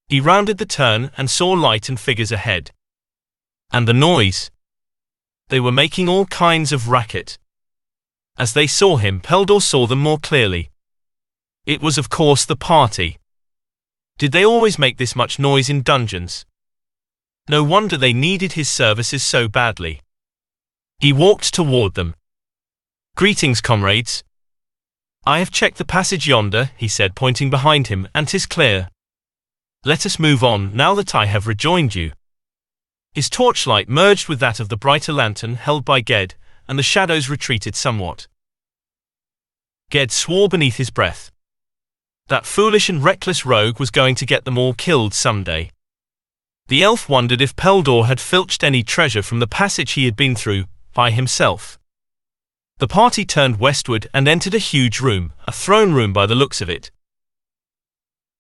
He 0.09 0.19
rounded 0.21 0.59
the 0.59 0.67
turn 0.67 1.13
and 1.17 1.31
saw 1.31 1.51
light 1.51 1.89
and 1.89 1.99
figures 1.99 2.33
ahead. 2.33 2.73
And 3.73 3.87
the 3.87 3.95
noise. 3.95 4.51
They 5.49 5.61
were 5.61 5.71
making 5.71 6.09
all 6.09 6.27
kinds 6.27 6.73
of 6.73 6.89
racket. 6.89 7.39
As 8.37 8.53
they 8.53 8.67
saw 8.67 8.97
him, 8.97 9.21
Peldor 9.21 9.63
saw 9.63 9.87
them 9.87 10.01
more 10.01 10.19
clearly. 10.19 10.71
It 11.67 11.81
was, 11.81 11.99
of 11.99 12.11
course, 12.11 12.45
the 12.45 12.57
party. 12.57 13.20
Did 14.21 14.33
they 14.33 14.45
always 14.45 14.79
make 14.79 14.99
this 14.99 15.17
much 15.17 15.39
noise 15.39 15.71
in 15.71 15.81
dungeons? 15.81 16.45
No 17.49 17.65
wonder 17.65 17.97
they 17.97 18.13
needed 18.13 18.53
his 18.53 18.69
services 18.69 19.23
so 19.23 19.49
badly. 19.49 20.03
He 20.99 21.11
walked 21.11 21.55
toward 21.55 21.95
them. 21.95 22.15
Greetings, 23.17 23.63
comrades. 23.63 24.23
I 25.25 25.39
have 25.39 25.51
checked 25.51 25.79
the 25.79 25.87
passage 25.87 26.29
yonder, 26.29 26.71
he 26.77 26.87
said, 26.87 27.17
pointing 27.17 27.49
behind 27.49 27.87
him, 27.87 28.09
and 28.15 28.29
'tis 28.29 28.45
clear. 28.45 28.91
Let 29.87 30.05
us 30.05 30.19
move 30.19 30.45
on, 30.45 30.77
now 30.77 30.95
that 30.97 31.15
I 31.15 31.25
have 31.25 31.47
rejoined 31.47 31.95
you. 31.95 32.13
His 33.15 33.31
torchlight 33.31 33.89
merged 33.89 34.29
with 34.29 34.39
that 34.41 34.61
of 34.61 34.69
the 34.69 34.77
brighter 34.77 35.15
lantern 35.15 35.55
held 35.55 35.87
by 35.87 36.03
Ged, 36.03 36.35
and 36.69 36.79
the 36.79 36.83
shadows 36.83 37.31
retreated 37.31 37.75
somewhat. 37.75 38.29
Ged 39.89 40.13
swore 40.13 40.51
beneath 40.51 40.77
his 40.77 40.91
breath. 40.91 41.30
That 42.31 42.47
foolish 42.47 42.89
and 42.89 43.03
reckless 43.03 43.45
rogue 43.45 43.81
was 43.81 43.91
going 43.91 44.15
to 44.15 44.25
get 44.25 44.45
them 44.45 44.57
all 44.57 44.73
killed 44.73 45.15
someday. 45.15 45.73
The 46.69 46.81
elf 46.81 47.09
wondered 47.09 47.41
if 47.41 47.57
Peldor 47.57 48.07
had 48.07 48.21
filched 48.21 48.63
any 48.63 48.85
treasure 48.85 49.21
from 49.21 49.41
the 49.41 49.49
passage 49.49 49.93
he 49.93 50.05
had 50.05 50.15
been 50.15 50.37
through, 50.37 50.67
by 50.95 51.11
himself. 51.11 51.77
The 52.79 52.87
party 52.87 53.25
turned 53.25 53.59
westward 53.59 54.07
and 54.15 54.29
entered 54.29 54.55
a 54.55 54.59
huge 54.59 55.01
room, 55.01 55.33
a 55.49 55.51
throne 55.51 55.93
room 55.93 56.13
by 56.13 56.25
the 56.27 56.37
looks 56.37 56.61
of 56.61 56.71
it. 56.71 56.93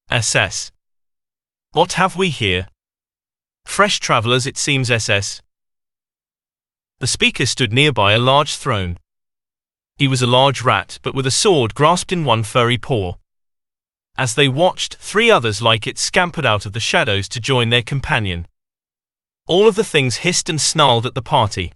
SS. 0.08 0.70
What 1.72 1.94
have 1.94 2.14
we 2.14 2.30
here? 2.30 2.68
Fresh 3.64 3.98
travelers, 3.98 4.46
it 4.46 4.56
seems, 4.56 4.88
SS. 4.88 5.42
The 7.00 7.08
speaker 7.08 7.44
stood 7.44 7.72
nearby 7.72 8.12
a 8.12 8.20
large 8.20 8.54
throne. 8.54 8.98
He 9.96 10.06
was 10.06 10.22
a 10.22 10.28
large 10.28 10.62
rat, 10.62 11.00
but 11.02 11.12
with 11.12 11.26
a 11.26 11.32
sword 11.32 11.74
grasped 11.74 12.12
in 12.12 12.24
one 12.24 12.44
furry 12.44 12.78
paw. 12.78 13.14
As 14.16 14.34
they 14.34 14.48
watched, 14.48 14.96
three 14.96 15.30
others 15.30 15.62
like 15.62 15.86
it 15.86 15.98
scampered 15.98 16.44
out 16.44 16.66
of 16.66 16.72
the 16.72 16.80
shadows 16.80 17.28
to 17.30 17.40
join 17.40 17.70
their 17.70 17.82
companion. 17.82 18.46
All 19.46 19.66
of 19.66 19.74
the 19.74 19.84
things 19.84 20.18
hissed 20.18 20.48
and 20.48 20.60
snarled 20.60 21.06
at 21.06 21.14
the 21.14 21.22
party. 21.22 21.72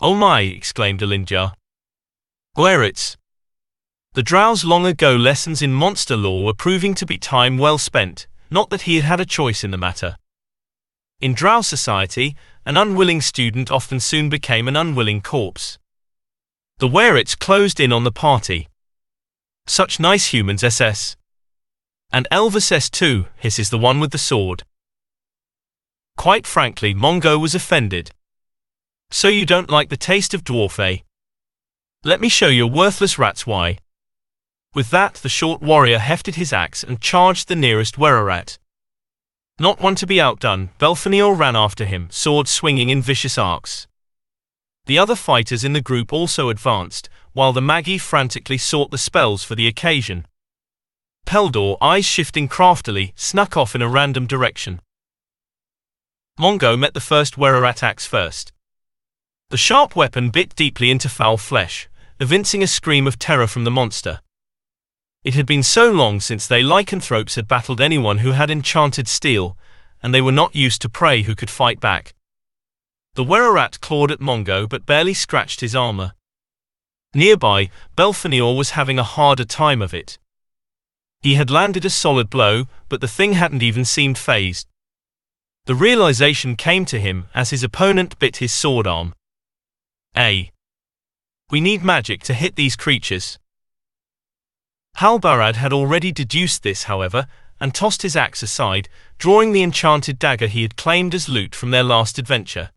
Oh 0.00 0.14
my, 0.14 0.40
exclaimed 0.40 1.00
Alindyar. 1.00 1.52
Wererats. 2.56 3.16
The 4.14 4.22
Drow's 4.22 4.64
long 4.64 4.86
ago 4.86 5.14
lessons 5.14 5.62
in 5.62 5.72
monster 5.72 6.16
lore 6.16 6.44
were 6.44 6.54
proving 6.54 6.94
to 6.94 7.06
be 7.06 7.18
time 7.18 7.58
well 7.58 7.78
spent, 7.78 8.26
not 8.50 8.70
that 8.70 8.82
he 8.82 8.96
had 8.96 9.04
had 9.04 9.20
a 9.20 9.24
choice 9.26 9.62
in 9.62 9.70
the 9.70 9.78
matter. 9.78 10.16
In 11.20 11.34
Drow 11.34 11.60
society, 11.60 12.34
an 12.64 12.78
unwilling 12.78 13.20
student 13.20 13.70
often 13.70 14.00
soon 14.00 14.30
became 14.30 14.66
an 14.68 14.76
unwilling 14.76 15.20
corpse. 15.20 15.78
The 16.78 16.88
Wererats 16.88 17.38
closed 17.38 17.78
in 17.78 17.92
on 17.92 18.04
the 18.04 18.10
party. 18.10 18.68
Such 19.66 20.00
nice 20.00 20.32
humans, 20.32 20.64
SS. 20.64 21.16
And 22.12 22.26
Elvis 22.32 22.70
S2, 22.70 23.26
hisses 23.36 23.70
the 23.70 23.78
one 23.78 24.00
with 24.00 24.10
the 24.10 24.18
sword. 24.18 24.64
Quite 26.16 26.46
frankly, 26.46 26.94
Mongo 26.94 27.40
was 27.40 27.54
offended. 27.54 28.10
So 29.10 29.28
you 29.28 29.46
don't 29.46 29.70
like 29.70 29.88
the 29.88 29.96
taste 29.96 30.34
of 30.34 30.44
dwarf, 30.44 30.78
eh? 30.78 31.02
Let 32.04 32.20
me 32.20 32.28
show 32.28 32.48
your 32.48 32.68
worthless 32.68 33.18
rats 33.18 33.46
why. 33.46 33.78
With 34.74 34.90
that, 34.90 35.14
the 35.14 35.28
short 35.28 35.60
warrior 35.60 35.98
hefted 35.98 36.36
his 36.36 36.52
axe 36.52 36.84
and 36.84 37.00
charged 37.00 37.48
the 37.48 37.56
nearest 37.56 37.96
wererat. 37.96 38.58
Not 39.58 39.80
one 39.80 39.96
to 39.96 40.06
be 40.06 40.20
outdone, 40.20 40.70
Belfanior 40.78 41.36
ran 41.36 41.56
after 41.56 41.84
him, 41.84 42.08
sword 42.10 42.48
swinging 42.48 42.88
in 42.88 43.02
vicious 43.02 43.36
arcs. 43.36 43.86
The 44.86 44.98
other 44.98 45.16
fighters 45.16 45.64
in 45.64 45.72
the 45.74 45.82
group 45.82 46.12
also 46.12 46.48
advanced, 46.48 47.08
while 47.32 47.52
the 47.52 47.62
Magi 47.62 47.98
frantically 47.98 48.58
sought 48.58 48.90
the 48.90 48.98
spells 48.98 49.44
for 49.44 49.54
the 49.54 49.66
occasion. 49.66 50.26
Peldor, 51.26 51.76
eyes 51.80 52.04
shifting 52.04 52.48
craftily, 52.48 53.12
snuck 53.16 53.56
off 53.56 53.74
in 53.74 53.82
a 53.82 53.88
random 53.88 54.26
direction. 54.26 54.80
Mongo 56.38 56.78
met 56.78 56.94
the 56.94 57.00
first 57.00 57.36
Wererat 57.36 57.82
axe 57.82 58.06
first. 58.06 58.52
The 59.50 59.56
sharp 59.56 59.94
weapon 59.94 60.30
bit 60.30 60.54
deeply 60.54 60.90
into 60.90 61.08
foul 61.08 61.36
flesh, 61.36 61.88
evincing 62.18 62.62
a 62.62 62.66
scream 62.66 63.06
of 63.06 63.18
terror 63.18 63.46
from 63.46 63.64
the 63.64 63.70
monster. 63.70 64.20
It 65.22 65.34
had 65.34 65.44
been 65.44 65.62
so 65.62 65.90
long 65.90 66.20
since 66.20 66.46
they 66.46 66.62
lycanthropes 66.62 67.34
had 67.34 67.46
battled 67.46 67.80
anyone 67.80 68.18
who 68.18 68.32
had 68.32 68.50
enchanted 68.50 69.06
steel, 69.06 69.56
and 70.02 70.14
they 70.14 70.22
were 70.22 70.32
not 70.32 70.54
used 70.54 70.80
to 70.82 70.88
prey 70.88 71.22
who 71.22 71.34
could 71.34 71.50
fight 71.50 71.78
back. 71.78 72.14
The 73.14 73.24
Wererat 73.24 73.80
clawed 73.80 74.10
at 74.10 74.20
Mongo 74.20 74.68
but 74.68 74.86
barely 74.86 75.14
scratched 75.14 75.60
his 75.60 75.76
armor. 75.76 76.12
Nearby, 77.12 77.70
Belfanior 77.96 78.56
was 78.56 78.70
having 78.70 78.98
a 78.98 79.02
harder 79.04 79.44
time 79.44 79.82
of 79.82 79.92
it. 79.92 80.18
He 81.22 81.34
had 81.34 81.50
landed 81.50 81.84
a 81.84 81.90
solid 81.90 82.30
blow, 82.30 82.66
but 82.88 83.00
the 83.00 83.08
thing 83.08 83.32
hadn't 83.32 83.62
even 83.62 83.84
seemed 83.84 84.16
phased. 84.16 84.68
The 85.66 85.74
realization 85.74 86.56
came 86.56 86.84
to 86.86 87.00
him 87.00 87.26
as 87.34 87.50
his 87.50 87.62
opponent 87.62 88.18
bit 88.18 88.38
his 88.38 88.52
sword 88.52 88.86
arm. 88.86 89.14
A. 90.16 90.50
We 91.50 91.60
need 91.60 91.84
magic 91.84 92.22
to 92.24 92.34
hit 92.34 92.56
these 92.56 92.76
creatures. 92.76 93.38
Halbarad 94.96 95.56
had 95.56 95.72
already 95.72 96.12
deduced 96.12 96.62
this, 96.62 96.84
however, 96.84 97.26
and 97.60 97.74
tossed 97.74 98.02
his 98.02 98.16
axe 98.16 98.42
aside, 98.42 98.88
drawing 99.18 99.52
the 99.52 99.62
enchanted 99.62 100.18
dagger 100.18 100.46
he 100.46 100.62
had 100.62 100.76
claimed 100.76 101.14
as 101.14 101.28
loot 101.28 101.54
from 101.54 101.70
their 101.70 101.82
last 101.82 102.18
adventure. 102.18 102.70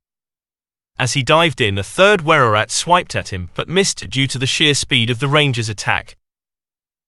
As 0.99 1.13
he 1.13 1.23
dived 1.23 1.60
in, 1.60 1.77
a 1.77 1.84
third 1.84 2.21
Wererat 2.21 2.69
swiped 2.69 3.15
at 3.15 3.34
him, 3.34 3.49
but 3.56 3.67
missed 3.67 4.10
due 4.10 4.27
to 4.27 4.38
the 4.38 4.45
sheer 4.45 4.73
speed 4.73 5.10
of 5.10 5.19
the 5.19 5.27
ranger's 5.27 5.69
attack. 5.69 6.17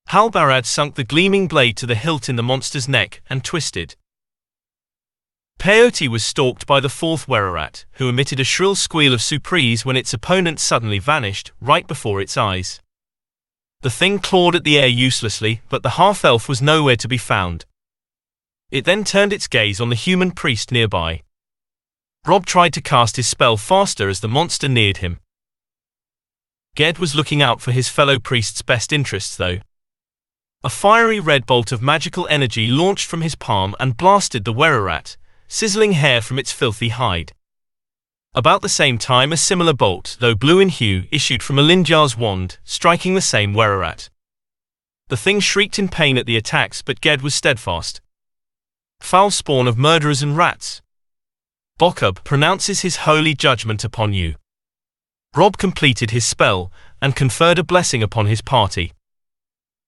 Halbarad 0.08 0.66
sunk 0.66 0.94
the 0.94 1.04
gleaming 1.04 1.48
blade 1.48 1.76
to 1.78 1.86
the 1.86 1.94
hilt 1.94 2.28
in 2.28 2.36
the 2.36 2.42
monster's 2.42 2.88
neck 2.88 3.22
and 3.28 3.44
twisted. 3.44 3.96
Peyote 5.58 6.08
was 6.08 6.24
stalked 6.24 6.66
by 6.66 6.80
the 6.80 6.88
fourth 6.88 7.26
Wererat, 7.26 7.86
who 7.92 8.08
emitted 8.08 8.38
a 8.38 8.44
shrill 8.44 8.74
squeal 8.74 9.14
of 9.14 9.22
surprise 9.22 9.84
when 9.84 9.96
its 9.96 10.12
opponent 10.12 10.60
suddenly 10.60 10.98
vanished, 10.98 11.52
right 11.60 11.86
before 11.86 12.20
its 12.20 12.36
eyes. 12.36 12.80
The 13.80 13.90
thing 13.90 14.18
clawed 14.18 14.54
at 14.54 14.64
the 14.64 14.78
air 14.78 14.86
uselessly, 14.86 15.62
but 15.68 15.82
the 15.82 15.90
half-elf 15.90 16.48
was 16.48 16.60
nowhere 16.60 16.96
to 16.96 17.08
be 17.08 17.18
found. 17.18 17.64
It 18.70 18.84
then 18.84 19.04
turned 19.04 19.32
its 19.32 19.46
gaze 19.46 19.80
on 19.80 19.88
the 19.88 19.96
human 19.96 20.32
priest 20.32 20.72
nearby. 20.72 21.22
Rob 22.26 22.44
tried 22.44 22.72
to 22.72 22.80
cast 22.80 23.16
his 23.16 23.28
spell 23.28 23.56
faster 23.56 24.08
as 24.08 24.18
the 24.18 24.28
monster 24.28 24.68
neared 24.68 24.96
him. 24.96 25.20
Ged 26.74 26.98
was 26.98 27.14
looking 27.14 27.40
out 27.40 27.60
for 27.60 27.70
his 27.70 27.88
fellow 27.88 28.18
priest's 28.18 28.62
best 28.62 28.92
interests, 28.92 29.36
though. 29.36 29.58
A 30.64 30.68
fiery 30.68 31.20
red 31.20 31.46
bolt 31.46 31.70
of 31.70 31.80
magical 31.80 32.26
energy 32.28 32.66
launched 32.66 33.06
from 33.06 33.20
his 33.20 33.36
palm 33.36 33.76
and 33.78 33.96
blasted 33.96 34.44
the 34.44 34.52
Wererat, 34.52 35.16
sizzling 35.46 35.92
hair 35.92 36.20
from 36.20 36.38
its 36.38 36.50
filthy 36.50 36.88
hide. 36.88 37.32
About 38.34 38.60
the 38.60 38.68
same 38.68 38.98
time, 38.98 39.32
a 39.32 39.36
similar 39.36 39.72
bolt, 39.72 40.16
though 40.18 40.34
blue 40.34 40.58
in 40.58 40.68
hue, 40.68 41.04
issued 41.12 41.42
from 41.42 41.56
Alindyar's 41.56 42.16
wand, 42.16 42.58
striking 42.64 43.14
the 43.14 43.20
same 43.20 43.54
Wererat. 43.54 44.10
The 45.08 45.16
thing 45.16 45.38
shrieked 45.38 45.78
in 45.78 45.88
pain 45.88 46.18
at 46.18 46.26
the 46.26 46.36
attacks, 46.36 46.82
but 46.82 47.00
Ged 47.00 47.22
was 47.22 47.34
steadfast. 47.34 48.00
Foul 49.00 49.30
spawn 49.30 49.68
of 49.68 49.78
murderers 49.78 50.22
and 50.22 50.36
rats, 50.36 50.82
Bokkub 51.78 52.24
pronounces 52.24 52.80
his 52.80 53.04
holy 53.04 53.34
judgment 53.34 53.84
upon 53.84 54.14
you. 54.14 54.36
Rob 55.36 55.58
completed 55.58 56.10
his 56.10 56.24
spell 56.24 56.72
and 57.02 57.14
conferred 57.14 57.58
a 57.58 57.64
blessing 57.64 58.02
upon 58.02 58.24
his 58.24 58.40
party. 58.40 58.92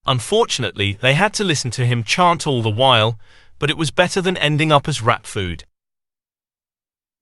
Unfortunately, 0.06 0.98
they 1.00 1.14
had 1.14 1.32
to 1.34 1.44
listen 1.44 1.70
to 1.70 1.86
him 1.86 2.04
chant 2.04 2.46
all 2.46 2.60
the 2.60 2.68
while, 2.68 3.18
but 3.58 3.70
it 3.70 3.78
was 3.78 3.90
better 3.90 4.20
than 4.20 4.36
ending 4.36 4.70
up 4.70 4.86
as 4.86 5.00
rat 5.00 5.26
food. 5.26 5.64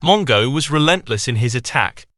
Mongo 0.02 0.52
was 0.52 0.68
relentless 0.68 1.28
in 1.28 1.36
his 1.36 1.54
attack. 1.54 2.08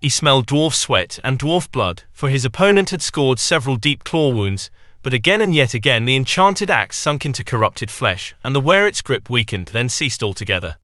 He 0.00 0.08
smelled 0.08 0.48
dwarf 0.48 0.74
sweat 0.74 1.20
and 1.22 1.38
dwarf 1.38 1.70
blood, 1.70 2.02
for 2.12 2.28
his 2.28 2.44
opponent 2.44 2.90
had 2.90 3.02
scored 3.02 3.38
several 3.38 3.76
deep 3.76 4.02
claw 4.02 4.30
wounds, 4.30 4.68
but 5.00 5.14
again 5.14 5.40
and 5.40 5.54
yet 5.54 5.74
again 5.74 6.06
the 6.06 6.16
enchanted 6.16 6.72
axe 6.72 6.98
sunk 6.98 7.24
into 7.24 7.44
corrupted 7.44 7.88
flesh, 7.88 8.34
and 8.42 8.52
the 8.52 8.60
where 8.60 8.88
its 8.88 9.00
grip 9.00 9.30
weakened 9.30 9.68
then 9.68 9.88
ceased 9.88 10.24
altogether. 10.24 10.76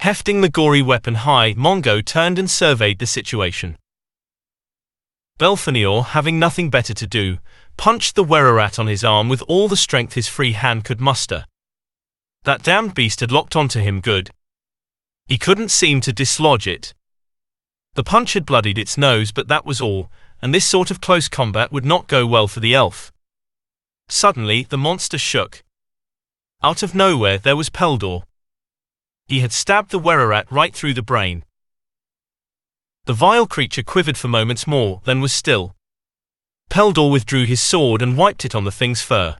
Hefting 0.00 0.40
the 0.40 0.48
gory 0.48 0.80
weapon 0.80 1.14
high, 1.14 1.52
Mongo 1.52 2.02
turned 2.02 2.38
and 2.38 2.50
surveyed 2.50 3.00
the 3.00 3.06
situation. 3.06 3.76
Belfanior, 5.38 6.06
having 6.06 6.38
nothing 6.38 6.70
better 6.70 6.94
to 6.94 7.06
do, 7.06 7.36
punched 7.76 8.14
the 8.14 8.24
Wererat 8.24 8.78
on 8.78 8.86
his 8.86 9.04
arm 9.04 9.28
with 9.28 9.42
all 9.42 9.68
the 9.68 9.76
strength 9.76 10.14
his 10.14 10.26
free 10.26 10.52
hand 10.52 10.84
could 10.84 11.02
muster. 11.02 11.44
That 12.44 12.62
damned 12.62 12.94
beast 12.94 13.20
had 13.20 13.30
locked 13.30 13.54
onto 13.54 13.78
him 13.78 14.00
good. 14.00 14.30
He 15.26 15.36
couldn't 15.36 15.70
seem 15.70 16.00
to 16.00 16.14
dislodge 16.14 16.66
it. 16.66 16.94
The 17.92 18.02
punch 18.02 18.32
had 18.32 18.46
bloodied 18.46 18.78
its 18.78 18.96
nose, 18.96 19.32
but 19.32 19.48
that 19.48 19.66
was 19.66 19.82
all, 19.82 20.10
and 20.40 20.54
this 20.54 20.64
sort 20.64 20.90
of 20.90 21.02
close 21.02 21.28
combat 21.28 21.72
would 21.72 21.84
not 21.84 22.08
go 22.08 22.26
well 22.26 22.48
for 22.48 22.60
the 22.60 22.74
elf. 22.74 23.12
Suddenly, 24.08 24.62
the 24.62 24.78
monster 24.78 25.18
shook. 25.18 25.62
Out 26.62 26.82
of 26.82 26.94
nowhere, 26.94 27.36
there 27.36 27.56
was 27.56 27.68
Peldor. 27.68 28.22
He 29.30 29.38
had 29.38 29.52
stabbed 29.52 29.92
the 29.92 30.00
Wererat 30.00 30.50
right 30.50 30.74
through 30.74 30.94
the 30.94 31.02
brain. 31.02 31.44
The 33.04 33.12
vile 33.12 33.46
creature 33.46 33.84
quivered 33.84 34.16
for 34.16 34.26
moments 34.26 34.66
more, 34.66 35.02
then 35.04 35.20
was 35.20 35.32
still. 35.32 35.76
Peldor 36.68 37.12
withdrew 37.12 37.44
his 37.44 37.62
sword 37.62 38.02
and 38.02 38.16
wiped 38.16 38.44
it 38.44 38.56
on 38.56 38.64
the 38.64 38.72
thing's 38.72 39.02
fur. 39.02 39.36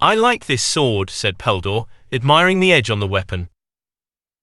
I 0.00 0.14
like 0.14 0.46
this 0.46 0.62
sword, 0.62 1.10
said 1.10 1.36
Peldor, 1.36 1.84
admiring 2.10 2.60
the 2.60 2.72
edge 2.72 2.88
on 2.88 2.98
the 2.98 3.06
weapon. 3.06 3.50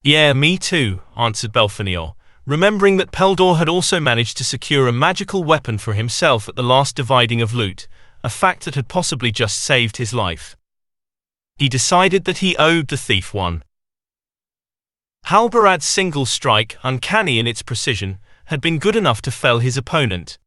Yeah, 0.04 0.32
me 0.34 0.60
too, 0.60 1.02
answered 1.18 1.52
Belfanior, 1.52 2.14
remembering 2.46 2.98
that 2.98 3.12
Peldor 3.12 3.58
had 3.58 3.68
also 3.68 4.00
managed 4.00 4.38
to 4.38 4.44
secure 4.44 4.88
a 4.88 4.94
magical 4.94 5.44
weapon 5.44 5.80
for 5.80 5.94
himself 5.94 6.48
at 6.48 6.56
the 6.56 6.62
last 6.62 6.96
dividing 6.96 7.42
of 7.42 7.56
loot, 7.56 7.88
a 8.24 8.30
fact 8.30 8.66
that 8.66 8.76
had 8.76 8.90
possibly 8.90 9.32
just 9.32 9.58
saved 9.58 9.98
his 9.98 10.14
life. 10.14 10.56
He 11.58 11.68
decided 11.68 12.26
that 12.26 12.38
he 12.38 12.56
owed 12.58 12.90
the 12.90 12.98
thief 12.98 13.34
one. 13.34 13.64
Halbarad's 15.30 15.86
single 15.86 16.28
strike, 16.28 16.78
uncanny 16.84 17.40
in 17.40 17.48
its 17.48 17.64
precision, 17.64 18.20
had 18.46 18.62
been 18.62 18.78
good 18.78 18.96
enough 18.96 19.24
to 19.24 19.32
fell 19.32 19.58
his 19.58 19.76
opponent. 19.76 20.38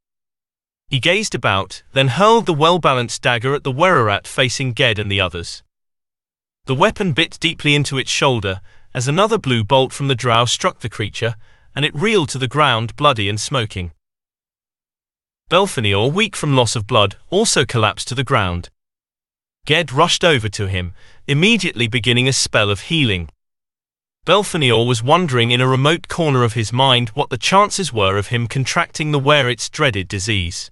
He 0.86 1.00
gazed 1.00 1.34
about, 1.34 1.82
then 1.94 2.08
hurled 2.08 2.46
the 2.46 2.54
well-balanced 2.54 3.20
dagger 3.20 3.54
at 3.54 3.64
the 3.64 3.72
Wererat 3.72 4.28
facing 4.28 4.74
Ged 4.74 5.00
and 5.00 5.10
the 5.10 5.20
others. 5.20 5.64
The 6.66 6.76
weapon 6.76 7.12
bit 7.12 7.38
deeply 7.40 7.74
into 7.74 7.98
its 7.98 8.08
shoulder, 8.08 8.60
as 8.94 9.08
another 9.08 9.36
blue 9.36 9.64
bolt 9.64 9.92
from 9.92 10.06
the 10.06 10.14
drow 10.14 10.44
struck 10.44 10.78
the 10.78 10.88
creature, 10.88 11.34
and 11.74 11.84
it 11.84 11.92
reeled 11.92 12.28
to 12.28 12.38
the 12.38 12.46
ground 12.46 12.94
bloody 12.94 13.28
and 13.28 13.40
smoking. 13.40 13.90
Belfanior, 15.50 16.12
weak 16.12 16.36
from 16.36 16.54
loss 16.54 16.76
of 16.76 16.86
blood, 16.86 17.16
also 17.30 17.64
collapsed 17.64 18.06
to 18.08 18.14
the 18.14 18.22
ground. 18.22 18.70
Ged 19.66 19.92
rushed 19.92 20.22
over 20.22 20.48
to 20.50 20.68
him, 20.68 20.92
immediately 21.26 21.88
beginning 21.88 22.28
a 22.28 22.32
spell 22.32 22.70
of 22.70 22.82
healing. 22.82 23.28
Belfanior 24.28 24.86
was 24.86 25.02
wondering 25.02 25.52
in 25.52 25.62
a 25.62 25.66
remote 25.66 26.06
corner 26.06 26.44
of 26.44 26.52
his 26.52 26.70
mind 26.70 27.08
what 27.14 27.30
the 27.30 27.38
chances 27.38 27.94
were 27.94 28.18
of 28.18 28.26
him 28.26 28.46
contracting 28.46 29.10
the 29.10 29.18
Wererat's 29.18 29.70
dreaded 29.70 30.06
disease. 30.06 30.70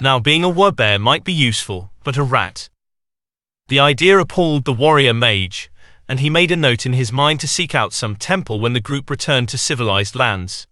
Now 0.00 0.20
being 0.20 0.44
a 0.44 0.48
werebear 0.48 1.00
might 1.00 1.24
be 1.24 1.32
useful, 1.32 1.90
but 2.04 2.16
a 2.16 2.22
rat. 2.22 2.70
The 3.66 3.80
idea 3.80 4.16
appalled 4.16 4.64
the 4.64 4.72
warrior 4.72 5.12
mage, 5.12 5.72
and 6.08 6.20
he 6.20 6.30
made 6.30 6.52
a 6.52 6.56
note 6.56 6.86
in 6.86 6.92
his 6.92 7.10
mind 7.10 7.40
to 7.40 7.48
seek 7.48 7.74
out 7.74 7.92
some 7.92 8.14
temple 8.14 8.60
when 8.60 8.74
the 8.74 8.80
group 8.80 9.10
returned 9.10 9.48
to 9.48 9.58
civilized 9.58 10.14
lands. 10.14 10.68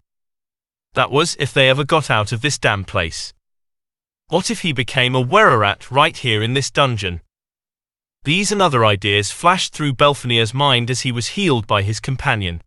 That 0.93 1.11
was, 1.11 1.35
if 1.41 1.53
they 1.53 1.69
ever 1.69 1.83
got 1.83 2.09
out 2.09 2.31
of 2.31 2.39
this 2.39 2.57
damn 2.57 2.85
place. 2.85 3.33
What 4.29 4.49
if 4.49 4.61
he 4.61 4.71
became 4.71 5.13
a 5.13 5.21
Wererat 5.21 5.91
right 5.91 6.15
here 6.15 6.41
in 6.41 6.53
this 6.53 6.71
dungeon? 6.71 7.19
These 8.23 8.51
and 8.51 8.61
other 8.61 8.85
ideas 8.85 9.31
flashed 9.31 9.73
through 9.73 9.93
Belfanior's 9.93 10.53
mind 10.53 10.91
as 10.91 11.01
he 11.01 11.11
was 11.11 11.29
healed 11.29 11.65
by 11.65 11.81
his 11.81 11.99
companion. 11.99 12.61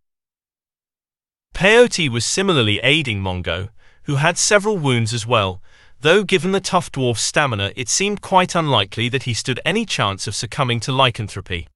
Peyote 1.53 2.09
was 2.09 2.25
similarly 2.25 2.79
aiding 2.83 3.21
Mongo, 3.21 3.69
who 4.03 4.15
had 4.15 4.37
several 4.37 4.77
wounds 4.77 5.13
as 5.13 5.25
well, 5.25 5.61
though 6.01 6.25
given 6.25 6.51
the 6.51 6.59
tough 6.59 6.91
dwarf's 6.91 7.21
stamina 7.21 7.71
it 7.77 7.87
seemed 7.87 8.19
quite 8.21 8.53
unlikely 8.53 9.07
that 9.07 9.23
he 9.23 9.33
stood 9.33 9.61
any 9.63 9.85
chance 9.85 10.27
of 10.27 10.35
succumbing 10.35 10.81
to 10.81 10.91
lycanthropy. 10.91 11.69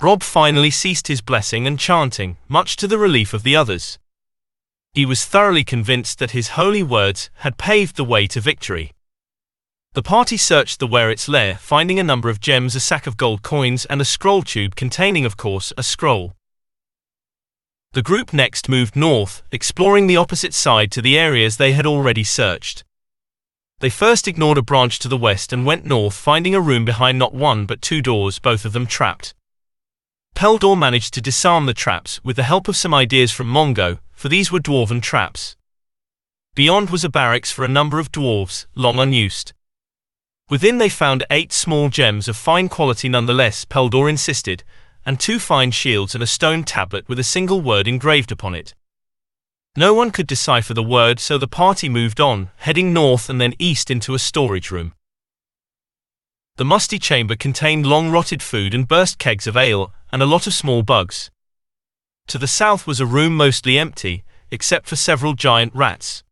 Rob 0.00 0.22
finally 0.22 0.70
ceased 0.70 1.08
his 1.08 1.20
blessing 1.20 1.66
and 1.66 1.78
chanting, 1.78 2.38
much 2.48 2.76
to 2.76 2.88
the 2.88 2.98
relief 2.98 3.34
of 3.34 3.42
the 3.42 3.54
others. 3.54 3.98
He 4.94 5.04
was 5.04 5.26
thoroughly 5.26 5.64
convinced 5.64 6.18
that 6.18 6.30
his 6.30 6.56
holy 6.56 6.82
words 6.82 7.30
had 7.36 7.58
paved 7.58 7.96
the 7.96 8.04
way 8.04 8.26
to 8.28 8.40
victory. 8.40 8.92
The 9.94 10.02
party 10.02 10.38
searched 10.38 10.80
the 10.80 10.86
Wererat's 10.86 11.28
lair, 11.28 11.56
finding 11.56 11.98
a 11.98 12.02
number 12.02 12.30
of 12.30 12.40
gems, 12.40 12.74
a 12.74 12.80
sack 12.80 13.06
of 13.06 13.18
gold 13.18 13.42
coins, 13.42 13.84
and 13.84 14.00
a 14.00 14.06
scroll 14.06 14.40
tube 14.40 14.74
containing, 14.74 15.26
of 15.26 15.36
course, 15.36 15.70
a 15.76 15.82
scroll. 15.82 16.34
The 17.92 18.00
group 18.00 18.32
next 18.32 18.70
moved 18.70 18.96
north, 18.96 19.42
exploring 19.52 20.06
the 20.06 20.16
opposite 20.16 20.54
side 20.54 20.90
to 20.92 21.02
the 21.02 21.18
areas 21.18 21.58
they 21.58 21.72
had 21.72 21.84
already 21.84 22.24
searched. 22.24 22.84
They 23.80 23.90
first 23.90 24.26
ignored 24.26 24.56
a 24.56 24.62
branch 24.62 24.98
to 25.00 25.08
the 25.08 25.18
west 25.18 25.52
and 25.52 25.66
went 25.66 25.84
north, 25.84 26.14
finding 26.14 26.54
a 26.54 26.60
room 26.60 26.86
behind 26.86 27.18
not 27.18 27.34
one 27.34 27.66
but 27.66 27.82
two 27.82 28.00
doors, 28.00 28.38
both 28.38 28.64
of 28.64 28.72
them 28.72 28.86
trapped. 28.86 29.34
Peldor 30.34 30.74
managed 30.74 31.12
to 31.12 31.20
disarm 31.20 31.66
the 31.66 31.74
traps 31.74 32.18
with 32.24 32.36
the 32.36 32.44
help 32.44 32.66
of 32.66 32.76
some 32.76 32.94
ideas 32.94 33.30
from 33.30 33.52
Mongo, 33.52 33.98
for 34.12 34.30
these 34.30 34.50
were 34.50 34.58
dwarven 34.58 35.02
traps. 35.02 35.54
Beyond 36.54 36.88
was 36.88 37.04
a 37.04 37.10
barracks 37.10 37.52
for 37.52 37.62
a 37.62 37.68
number 37.68 37.98
of 37.98 38.10
dwarves, 38.10 38.64
long 38.74 38.98
unused. 38.98 39.52
Within 40.52 40.76
they 40.76 40.90
found 40.90 41.24
eight 41.30 41.50
small 41.50 41.88
gems 41.88 42.28
of 42.28 42.36
fine 42.36 42.68
quality 42.68 43.08
nonetheless, 43.08 43.64
Peldor 43.64 44.06
insisted, 44.06 44.62
and 45.06 45.18
two 45.18 45.38
fine 45.38 45.70
shields 45.70 46.14
and 46.14 46.22
a 46.22 46.26
stone 46.26 46.62
tablet 46.62 47.08
with 47.08 47.18
a 47.18 47.24
single 47.24 47.62
word 47.62 47.88
engraved 47.88 48.30
upon 48.30 48.54
it. 48.54 48.74
No 49.78 49.94
one 49.94 50.10
could 50.10 50.26
decipher 50.26 50.74
the 50.74 50.82
word, 50.82 51.20
so 51.20 51.38
the 51.38 51.48
party 51.48 51.88
moved 51.88 52.20
on, 52.20 52.50
heading 52.56 52.92
north 52.92 53.30
and 53.30 53.40
then 53.40 53.54
east 53.58 53.90
into 53.90 54.12
a 54.12 54.18
storage 54.18 54.70
room. 54.70 54.92
The 56.56 56.66
musty 56.66 56.98
chamber 56.98 57.34
contained 57.34 57.86
long 57.86 58.10
rotted 58.10 58.42
food 58.42 58.74
and 58.74 58.86
burst 58.86 59.18
kegs 59.18 59.46
of 59.46 59.56
ale, 59.56 59.94
and 60.12 60.20
a 60.20 60.26
lot 60.26 60.46
of 60.46 60.52
small 60.52 60.82
bugs. 60.82 61.30
To 62.26 62.36
the 62.36 62.46
south 62.46 62.86
was 62.86 63.00
a 63.00 63.06
room 63.06 63.34
mostly 63.34 63.78
empty, 63.78 64.22
except 64.50 64.86
for 64.86 64.96
several 64.96 65.32
giant 65.32 65.74
rats. 65.74 66.22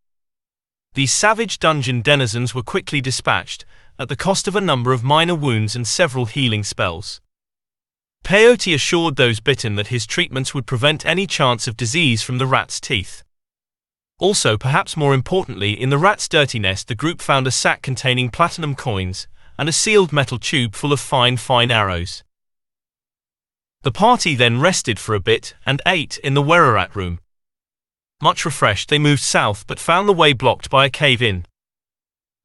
These 0.92 1.14
savage 1.14 1.58
dungeon 1.58 2.02
denizens 2.02 2.54
were 2.54 2.62
quickly 2.62 3.00
dispatched, 3.00 3.64
at 3.98 4.08
the 4.08 4.16
cost 4.16 4.48
of 4.48 4.56
a 4.56 4.60
number 4.60 4.92
of 4.92 5.04
minor 5.04 5.34
wounds 5.34 5.76
and 5.76 5.86
several 5.86 6.26
healing 6.26 6.62
spells. 6.62 7.20
Peyote 8.24 8.74
assured 8.74 9.16
those 9.16 9.40
bitten 9.40 9.76
that 9.76 9.88
his 9.88 10.06
treatments 10.06 10.54
would 10.54 10.66
prevent 10.66 11.06
any 11.06 11.26
chance 11.26 11.66
of 11.66 11.76
disease 11.76 12.22
from 12.22 12.38
the 12.38 12.46
rat's 12.46 12.80
teeth. 12.80 13.22
Also, 14.18 14.58
perhaps 14.58 14.96
more 14.96 15.14
importantly, 15.14 15.72
in 15.72 15.88
the 15.88 15.98
rat's 15.98 16.28
dirty 16.28 16.58
nest, 16.58 16.88
the 16.88 16.94
group 16.94 17.22
found 17.22 17.46
a 17.46 17.50
sack 17.50 17.80
containing 17.80 18.28
platinum 18.28 18.74
coins 18.74 19.26
and 19.58 19.68
a 19.68 19.72
sealed 19.72 20.12
metal 20.12 20.38
tube 20.38 20.74
full 20.74 20.92
of 20.92 21.00
fine, 21.00 21.36
fine 21.36 21.70
arrows. 21.70 22.22
The 23.82 23.90
party 23.90 24.34
then 24.34 24.60
rested 24.60 24.98
for 24.98 25.14
a 25.14 25.20
bit 25.20 25.54
and 25.64 25.80
ate 25.86 26.18
in 26.18 26.34
the 26.34 26.42
Wererat 26.42 26.94
room. 26.94 27.18
Much 28.20 28.44
refreshed, 28.44 28.90
they 28.90 28.98
moved 28.98 29.22
south 29.22 29.66
but 29.66 29.80
found 29.80 30.06
the 30.06 30.12
way 30.12 30.34
blocked 30.34 30.68
by 30.68 30.84
a 30.84 30.90
cave 30.90 31.22
in. 31.22 31.46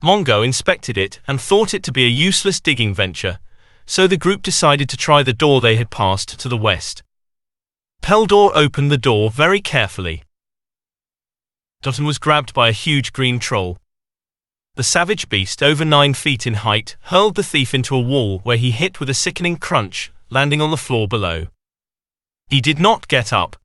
Mongo 0.06 0.46
inspected 0.46 1.00
it 1.00 1.20
and 1.28 1.42
thought 1.42 1.74
it 1.74 1.82
to 1.82 1.92
be 1.92 2.06
a 2.06 2.08
useless 2.08 2.60
digging 2.60 2.94
venture, 2.94 3.40
so 3.88 4.06
the 4.06 4.18
group 4.18 4.44
decided 4.44 4.88
to 4.90 4.98
try 4.98 5.24
the 5.24 5.34
door 5.34 5.60
they 5.60 5.78
had 5.78 5.90
passed 5.90 6.40
to 6.40 6.48
the 6.48 6.56
west. 6.56 7.02
Peldor 8.04 8.52
opened 8.54 8.92
the 8.92 9.00
door 9.00 9.32
very 9.32 9.60
carefully. 9.60 10.22
Dotton 11.82 12.06
was 12.06 12.20
grabbed 12.20 12.54
by 12.54 12.70
a 12.70 12.84
huge 12.84 13.14
green 13.14 13.40
troll. 13.40 13.80
The 14.76 14.84
savage 14.84 15.28
beast, 15.28 15.64
over 15.64 15.84
nine 15.84 16.14
feet 16.14 16.46
in 16.46 16.54
height, 16.54 16.98
hurled 17.06 17.34
the 17.34 17.42
thief 17.42 17.74
into 17.74 17.96
a 17.96 18.00
wall 18.00 18.42
where 18.44 18.58
he 18.58 18.70
hit 18.70 19.00
with 19.00 19.10
a 19.10 19.16
sickening 19.16 19.58
crunch 19.58 20.12
landing 20.30 20.62
on 20.62 20.70
the 20.70 20.78
floor 20.78 21.08
below. 21.08 21.48
He 22.48 22.62
did 22.62 22.78
not 22.78 23.08
get 23.08 23.34
up. 23.34 23.56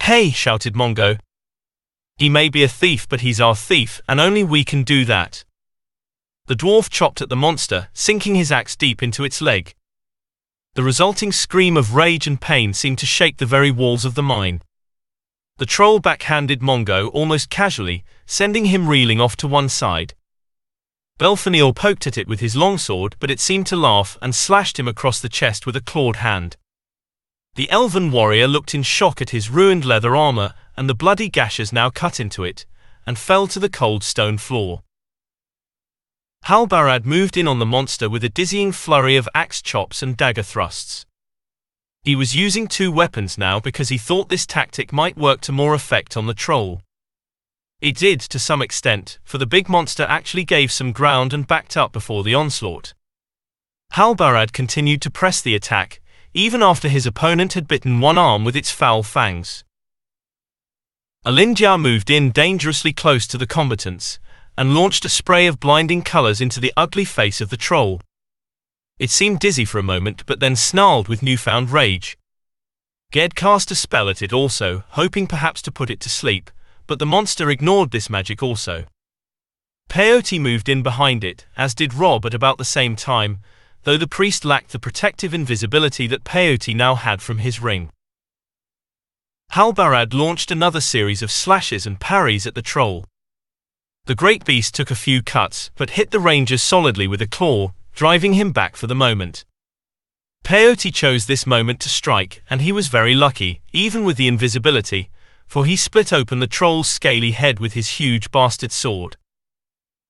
Hey, 0.00 0.30
shouted 0.30 0.72
Mongo. 0.72 1.18
He 2.20 2.28
may 2.28 2.50
be 2.50 2.62
a 2.62 2.68
thief, 2.68 3.08
but 3.08 3.22
he's 3.22 3.40
our 3.40 3.56
thief, 3.56 4.02
and 4.06 4.20
only 4.20 4.44
we 4.44 4.62
can 4.62 4.82
do 4.82 5.06
that. 5.06 5.42
The 6.48 6.54
dwarf 6.54 6.90
chopped 6.90 7.22
at 7.22 7.30
the 7.30 7.34
monster, 7.34 7.88
sinking 7.94 8.34
his 8.34 8.52
axe 8.52 8.76
deep 8.76 9.02
into 9.02 9.24
its 9.24 9.40
leg. 9.40 9.74
The 10.74 10.82
resulting 10.82 11.32
scream 11.32 11.78
of 11.78 11.94
rage 11.94 12.26
and 12.26 12.38
pain 12.38 12.74
seemed 12.74 12.98
to 12.98 13.06
shake 13.06 13.38
the 13.38 13.46
very 13.46 13.70
walls 13.70 14.04
of 14.04 14.16
the 14.16 14.22
mine. 14.22 14.60
The 15.56 15.64
troll 15.64 15.98
backhanded 15.98 16.60
Mongo 16.60 17.08
almost 17.08 17.48
casually, 17.48 18.04
sending 18.26 18.66
him 18.66 18.86
reeling 18.86 19.18
off 19.18 19.34
to 19.36 19.48
one 19.48 19.70
side. 19.70 20.12
Belfanior 21.18 21.74
poked 21.74 22.06
at 22.06 22.18
it 22.18 22.28
with 22.28 22.40
his 22.40 22.54
longsword, 22.54 23.16
but 23.18 23.30
it 23.30 23.40
seemed 23.40 23.66
to 23.68 23.76
laugh 23.76 24.18
and 24.20 24.34
slashed 24.34 24.78
him 24.78 24.88
across 24.88 25.22
the 25.22 25.30
chest 25.30 25.64
with 25.64 25.74
a 25.74 25.80
clawed 25.80 26.16
hand. 26.16 26.58
The 27.54 27.70
elven 27.70 28.10
warrior 28.10 28.46
looked 28.46 28.74
in 28.74 28.82
shock 28.82 29.22
at 29.22 29.30
his 29.30 29.48
ruined 29.48 29.86
leather 29.86 30.14
armor 30.14 30.52
and 30.80 30.88
the 30.88 30.94
bloody 30.94 31.28
gashes 31.28 31.74
now 31.74 31.90
cut 31.90 32.18
into 32.18 32.42
it, 32.42 32.64
and 33.04 33.18
fell 33.18 33.46
to 33.46 33.60
the 33.60 33.68
cold 33.68 34.02
stone 34.02 34.38
floor. 34.38 34.82
Halbarad 36.46 37.04
moved 37.04 37.36
in 37.36 37.46
on 37.46 37.58
the 37.58 37.66
monster 37.66 38.08
with 38.08 38.24
a 38.24 38.30
dizzying 38.30 38.72
flurry 38.72 39.14
of 39.14 39.28
axe 39.34 39.60
chops 39.60 40.02
and 40.02 40.16
dagger 40.16 40.42
thrusts. 40.42 41.04
He 42.02 42.16
was 42.16 42.34
using 42.34 42.66
two 42.66 42.90
weapons 42.90 43.36
now 43.36 43.60
because 43.60 43.90
he 43.90 43.98
thought 43.98 44.30
this 44.30 44.46
tactic 44.46 44.90
might 44.90 45.18
work 45.18 45.42
to 45.42 45.52
more 45.52 45.74
effect 45.74 46.16
on 46.16 46.26
the 46.26 46.32
troll. 46.32 46.80
It 47.82 47.94
did 47.94 48.18
to 48.20 48.38
some 48.38 48.62
extent, 48.62 49.18
for 49.22 49.36
the 49.36 49.44
big 49.44 49.68
monster 49.68 50.04
actually 50.04 50.44
gave 50.44 50.72
some 50.72 50.92
ground 50.92 51.34
and 51.34 51.46
backed 51.46 51.76
up 51.76 51.92
before 51.92 52.24
the 52.24 52.34
onslaught. 52.34 52.94
Halbarad 53.92 54.54
continued 54.54 55.02
to 55.02 55.10
press 55.10 55.42
the 55.42 55.54
attack, 55.54 56.00
even 56.32 56.62
after 56.62 56.88
his 56.88 57.04
opponent 57.04 57.52
had 57.52 57.68
bitten 57.68 58.00
one 58.00 58.16
arm 58.16 58.46
with 58.46 58.56
its 58.56 58.70
foul 58.70 59.02
fangs. 59.02 59.62
Alindyar 61.26 61.78
moved 61.78 62.08
in 62.08 62.30
dangerously 62.30 62.94
close 62.94 63.26
to 63.26 63.36
the 63.36 63.46
combatants, 63.46 64.18
and 64.56 64.74
launched 64.74 65.04
a 65.04 65.10
spray 65.10 65.46
of 65.46 65.60
blinding 65.60 66.00
colors 66.00 66.40
into 66.40 66.60
the 66.60 66.72
ugly 66.78 67.04
face 67.04 67.42
of 67.42 67.50
the 67.50 67.58
troll. 67.58 68.00
It 68.98 69.10
seemed 69.10 69.38
dizzy 69.38 69.66
for 69.66 69.78
a 69.78 69.82
moment, 69.82 70.24
but 70.24 70.40
then 70.40 70.56
snarled 70.56 71.08
with 71.08 71.22
newfound 71.22 71.70
rage. 71.70 72.16
Ged 73.12 73.34
cast 73.34 73.70
a 73.70 73.74
spell 73.74 74.08
at 74.08 74.22
it 74.22 74.32
also, 74.32 74.84
hoping 74.90 75.26
perhaps 75.26 75.60
to 75.62 75.70
put 75.70 75.90
it 75.90 76.00
to 76.00 76.08
sleep, 76.08 76.50
but 76.86 76.98
the 76.98 77.06
monster 77.06 77.50
ignored 77.50 77.90
this 77.90 78.08
magic 78.08 78.42
also. 78.42 78.86
Peyote 79.90 80.40
moved 80.40 80.70
in 80.70 80.82
behind 80.82 81.22
it, 81.22 81.44
as 81.54 81.74
did 81.74 81.92
Rob 81.92 82.24
at 82.24 82.32
about 82.32 82.56
the 82.56 82.64
same 82.64 82.96
time, 82.96 83.40
though 83.82 83.98
the 83.98 84.06
priest 84.06 84.46
lacked 84.46 84.72
the 84.72 84.78
protective 84.78 85.34
invisibility 85.34 86.06
that 86.06 86.24
Peyote 86.24 86.74
now 86.74 86.94
had 86.94 87.20
from 87.20 87.38
his 87.38 87.60
ring. 87.60 87.90
Halbarad 89.54 90.14
launched 90.14 90.52
another 90.52 90.80
series 90.80 91.22
of 91.22 91.30
slashes 91.30 91.84
and 91.84 91.98
parries 91.98 92.46
at 92.46 92.54
the 92.54 92.62
troll. 92.62 93.04
The 94.04 94.14
great 94.14 94.44
beast 94.44 94.76
took 94.76 94.92
a 94.92 94.94
few 94.94 95.22
cuts, 95.22 95.72
but 95.74 95.90
hit 95.90 96.12
the 96.12 96.20
ranger 96.20 96.56
solidly 96.56 97.08
with 97.08 97.20
a 97.20 97.26
claw, 97.26 97.72
driving 97.92 98.34
him 98.34 98.52
back 98.52 98.76
for 98.76 98.86
the 98.86 98.94
moment. 98.94 99.44
Peyote 100.44 100.94
chose 100.94 101.26
this 101.26 101.46
moment 101.46 101.80
to 101.80 101.88
strike, 101.88 102.44
and 102.48 102.62
he 102.62 102.70
was 102.70 102.86
very 102.86 103.14
lucky, 103.14 103.60
even 103.72 104.04
with 104.04 104.16
the 104.16 104.28
invisibility, 104.28 105.10
for 105.46 105.66
he 105.66 105.74
split 105.74 106.12
open 106.12 106.38
the 106.38 106.46
troll's 106.46 106.88
scaly 106.88 107.32
head 107.32 107.58
with 107.58 107.72
his 107.72 107.98
huge 107.98 108.30
bastard 108.30 108.70
sword. 108.70 109.16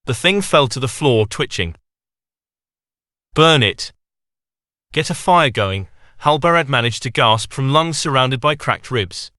The 0.05 0.15
thing 0.15 0.43
fell 0.43 0.69
to 0.69 0.81
the 0.81 0.87
floor 0.87 1.27
twitching. 1.27 1.77
Burn 3.35 3.63
it! 3.63 3.93
Get 4.93 5.09
a 5.09 5.15
fire 5.15 5.51
going, 5.51 5.89
Halbarad 6.23 6.69
managed 6.69 7.03
to 7.05 7.11
gasp 7.11 7.51
from 7.51 7.73
lungs 7.73 7.97
surrounded 7.97 8.41
by 8.41 8.55
cracked 8.55 8.91
ribs. 8.91 9.31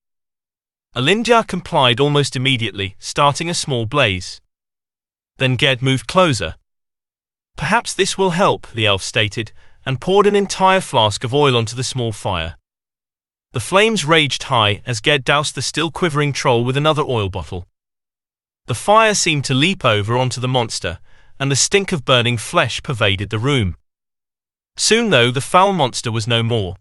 Alindyar 0.95 1.45
complied 1.47 1.99
almost 1.99 2.35
immediately, 2.35 2.95
starting 2.97 3.49
a 3.49 3.53
small 3.53 3.85
blaze. 3.85 4.41
Then 5.37 5.57
Ged 5.57 5.83
moved 5.83 6.07
closer. 6.07 6.55
Perhaps 7.55 7.93
this 7.93 8.17
will 8.17 8.31
help, 8.31 8.65
the 8.71 8.87
elf 8.87 9.03
stated, 9.03 9.51
and 9.85 10.01
poured 10.01 10.25
an 10.25 10.35
entire 10.35 10.81
flask 10.81 11.23
of 11.23 11.35
oil 11.35 11.55
onto 11.55 11.75
the 11.75 11.83
small 11.83 12.11
fire. 12.11 12.55
The 13.51 13.59
flames 13.59 14.03
raged 14.03 14.43
high 14.43 14.81
as 14.85 15.01
Ged 15.01 15.23
doused 15.23 15.53
the 15.53 15.61
still 15.61 15.91
quivering 15.91 16.33
troll 16.33 16.63
with 16.63 16.77
another 16.77 17.03
oil 17.03 17.29
bottle. 17.29 17.67
The 18.65 18.75
fire 18.75 19.13
seemed 19.13 19.45
to 19.45 19.53
leap 19.53 19.85
over 19.85 20.17
onto 20.17 20.41
the 20.41 20.47
monster, 20.47 20.97
and 21.39 21.51
the 21.51 21.55
stink 21.55 21.91
of 21.91 22.05
burning 22.05 22.37
flesh 22.37 22.81
pervaded 22.81 23.29
the 23.29 23.39
room. 23.39 23.75
Soon, 24.77 25.09
though, 25.09 25.31
the 25.31 25.41
foul 25.41 25.73
monster 25.73 26.11
was 26.11 26.27
no 26.27 26.43
more. 26.43 26.75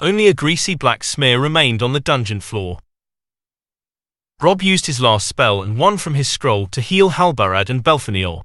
Only 0.00 0.26
a 0.26 0.34
greasy 0.34 0.74
black 0.74 1.04
smear 1.04 1.40
remained 1.40 1.82
on 1.82 1.92
the 1.92 2.00
dungeon 2.00 2.40
floor. 2.40 2.78
Rob 4.42 4.62
used 4.62 4.86
his 4.86 5.00
last 5.00 5.26
spell 5.26 5.62
and 5.62 5.78
one 5.78 5.96
from 5.96 6.14
his 6.14 6.28
scroll 6.28 6.66
to 6.66 6.82
heal 6.82 7.10
Halbarad 7.10 7.70
and 7.70 7.82
Belfanior. 7.82 8.42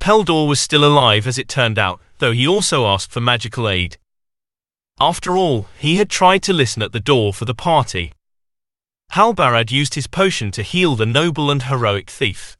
Peldor 0.00 0.46
was 0.46 0.60
still 0.60 0.84
alive 0.84 1.26
as 1.26 1.38
it 1.38 1.48
turned 1.48 1.78
out, 1.78 2.00
though 2.18 2.32
he 2.32 2.46
also 2.46 2.86
asked 2.86 3.10
for 3.10 3.20
magical 3.20 3.68
aid. 3.68 3.96
After 5.00 5.36
all, 5.36 5.68
he 5.78 5.96
had 5.96 6.10
tried 6.10 6.42
to 6.42 6.52
listen 6.52 6.82
at 6.82 6.92
the 6.92 7.00
door 7.00 7.32
for 7.32 7.46
the 7.46 7.54
party. 7.54 8.12
Halbarad 9.12 9.70
used 9.70 9.94
his 9.94 10.06
potion 10.06 10.50
to 10.50 10.62
heal 10.62 10.94
the 10.94 11.06
noble 11.06 11.50
and 11.50 11.62
heroic 11.62 12.10
thief. 12.10 12.58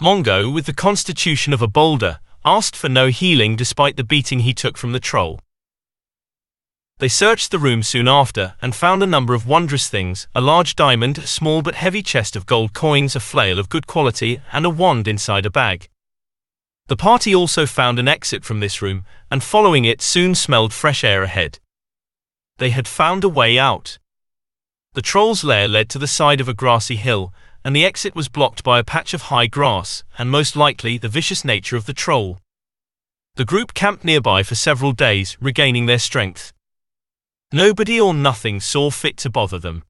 Mongo, 0.00 0.52
with 0.52 0.66
the 0.66 0.74
constitution 0.74 1.52
of 1.52 1.60
a 1.60 1.68
boulder, 1.68 2.20
asked 2.46 2.76
for 2.76 2.88
no 2.88 3.08
healing 3.08 3.56
despite 3.56 3.96
the 3.96 4.04
beating 4.04 4.40
he 4.40 4.54
took 4.54 4.78
from 4.78 4.92
the 4.92 5.00
troll. 5.00 5.40
They 6.98 7.08
searched 7.08 7.50
the 7.50 7.58
room 7.58 7.82
soon 7.82 8.08
after 8.08 8.54
and 8.62 8.74
found 8.74 9.02
a 9.02 9.06
number 9.06 9.34
of 9.34 9.46
wondrous 9.46 9.88
things 9.88 10.28
a 10.34 10.40
large 10.40 10.76
diamond, 10.76 11.18
a 11.18 11.26
small 11.26 11.60
but 11.60 11.74
heavy 11.74 12.02
chest 12.02 12.36
of 12.36 12.46
gold 12.46 12.72
coins, 12.72 13.14
a 13.14 13.20
flail 13.20 13.58
of 13.58 13.68
good 13.68 13.86
quality, 13.86 14.40
and 14.52 14.64
a 14.64 14.70
wand 14.70 15.06
inside 15.06 15.44
a 15.44 15.50
bag. 15.50 15.90
The 16.86 16.96
party 16.96 17.34
also 17.34 17.66
found 17.66 17.98
an 17.98 18.08
exit 18.08 18.44
from 18.44 18.60
this 18.60 18.80
room, 18.80 19.04
and 19.30 19.42
following 19.42 19.84
it 19.84 20.00
soon 20.00 20.34
smelled 20.34 20.72
fresh 20.72 21.02
air 21.02 21.24
ahead. 21.24 21.58
They 22.58 22.70
had 22.70 22.88
found 22.88 23.24
a 23.24 23.28
way 23.28 23.58
out. 23.58 23.98
The 24.94 25.02
troll's 25.02 25.44
lair 25.44 25.68
led 25.68 25.90
to 25.90 25.98
the 25.98 26.06
side 26.06 26.40
of 26.40 26.48
a 26.48 26.54
grassy 26.54 26.96
hill, 26.96 27.34
and 27.66 27.74
the 27.74 27.84
exit 27.84 28.14
was 28.14 28.28
blocked 28.28 28.62
by 28.62 28.78
a 28.78 28.84
patch 28.84 29.12
of 29.12 29.22
high 29.22 29.48
grass, 29.48 30.04
and 30.16 30.30
most 30.30 30.54
likely 30.54 30.98
the 30.98 31.08
vicious 31.08 31.44
nature 31.44 31.76
of 31.76 31.84
the 31.84 31.92
troll. 31.92 32.38
The 33.34 33.44
group 33.44 33.74
camped 33.74 34.04
nearby 34.04 34.44
for 34.44 34.54
several 34.54 34.92
days, 34.92 35.36
regaining 35.40 35.86
their 35.86 35.98
strength. 35.98 36.52
Nobody 37.50 38.00
or 38.00 38.14
nothing 38.14 38.60
saw 38.60 38.92
fit 38.92 39.16
to 39.16 39.30
bother 39.30 39.58
them. 39.58 39.82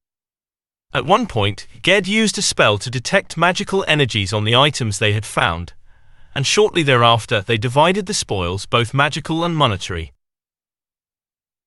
At 0.95 1.05
one 1.05 1.27
point, 1.27 1.67
Ged 1.83 2.09
used 2.09 2.39
a 2.39 2.43
spell 2.43 2.79
to 2.79 2.89
detect 2.89 3.37
magical 3.37 3.85
energies 3.87 4.33
on 4.33 4.45
the 4.45 4.57
items 4.57 4.99
they 4.99 5.12
had 5.12 5.27
found, 5.27 5.75
and 6.35 6.47
shortly 6.47 6.83
thereafter 6.83 7.43
they 7.43 7.59
divided 7.59 8.07
the 8.07 8.15
spoils, 8.15 8.65
both 8.65 8.95
magical 8.95 9.45
and 9.45 9.55
monetary. 9.55 10.15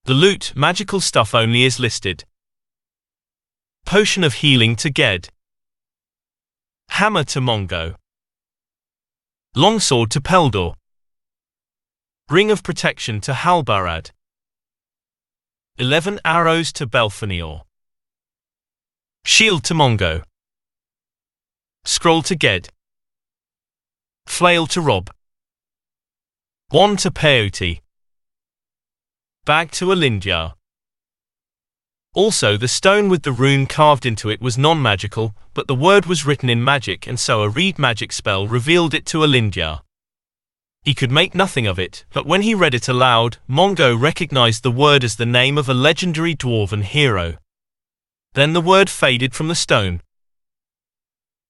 The 0.05 0.15
loot, 0.15 0.53
magical 0.55 1.01
stuff 1.01 1.35
only, 1.35 1.65
is 1.65 1.79
listed. 1.79 2.23
Potion 3.85 4.23
of 4.23 4.33
Healing 4.33 4.75
to 4.77 4.89
Ged. 4.89 5.29
Hammer 6.89 7.23
to 7.23 7.39
Mongo. 7.39 7.95
Longsword 9.55 10.11
to 10.11 10.19
Peldor. 10.19 10.73
Ring 12.29 12.51
of 12.51 12.61
Protection 12.61 13.21
to 13.21 13.31
Halbarad. 13.31 14.11
Eleven 15.77 16.19
Arrows 16.25 16.73
to 16.73 16.85
Belfanior. 16.85 17.61
Shield 19.23 19.63
to 19.65 19.73
Mongo. 19.73 20.23
Scroll 21.85 22.21
to 22.23 22.35
Ged. 22.35 22.69
Flail 24.25 24.67
to 24.67 24.81
Rob. 24.81 25.09
Wand 26.71 26.99
to 26.99 27.11
Peyote. 27.11 27.79
Bag 29.45 29.71
to 29.71 29.85
Alindyar. 29.85 30.58
Also, 32.15 32.57
the 32.57 32.67
stone 32.67 33.07
with 33.07 33.21
the 33.21 33.31
rune 33.31 33.67
carved 33.67 34.05
into 34.05 34.29
it 34.29 34.41
was 34.41 34.57
non-magical, 34.57 35.35
but 35.53 35.67
the 35.67 35.75
word 35.75 36.07
was 36.07 36.25
written 36.25 36.49
in 36.49 36.63
magic 36.63 37.05
and 37.05 37.19
so 37.19 37.43
a 37.43 37.49
read 37.49 37.77
magic 37.77 38.11
spell 38.11 38.47
revealed 38.47 38.95
it 38.95 39.05
to 39.05 39.19
Alindyar. 39.19 39.81
He 40.81 40.95
could 40.95 41.11
make 41.11 41.35
nothing 41.35 41.67
of 41.67 41.77
it, 41.77 42.05
but 42.11 42.25
when 42.25 42.41
he 42.41 42.55
read 42.55 42.73
it 42.73 42.87
aloud, 42.87 43.37
Mongo 43.47 43.95
recognized 43.99 44.63
the 44.63 44.71
word 44.71 45.03
as 45.03 45.17
the 45.17 45.25
name 45.25 45.57
of 45.57 45.69
a 45.69 45.73
legendary 45.73 46.33
dwarven 46.33 46.83
hero. 46.83 47.37
Then 48.33 48.53
the 48.53 48.61
word 48.61 48.89
faded 48.89 49.35
from 49.35 49.47
the 49.47 49.55
stone. 49.55 50.01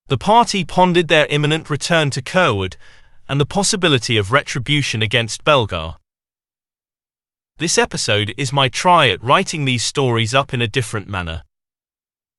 The 0.07 0.17
party 0.17 0.65
pondered 0.65 1.07
their 1.07 1.27
imminent 1.27 1.69
return 1.69 2.09
to 2.09 2.21
Kerwood 2.21 2.75
and 3.29 3.39
the 3.39 3.45
possibility 3.45 4.17
of 4.17 4.31
retribution 4.31 5.01
against 5.01 5.45
Belgar. 5.45 5.97
This 7.59 7.77
episode 7.77 8.33
is 8.37 8.53
my 8.53 8.69
try 8.69 9.09
at 9.09 9.21
writing 9.21 9.65
these 9.65 9.83
stories 9.83 10.33
up 10.33 10.53
in 10.53 10.61
a 10.61 10.67
different 10.67 11.09
manner. 11.09 11.43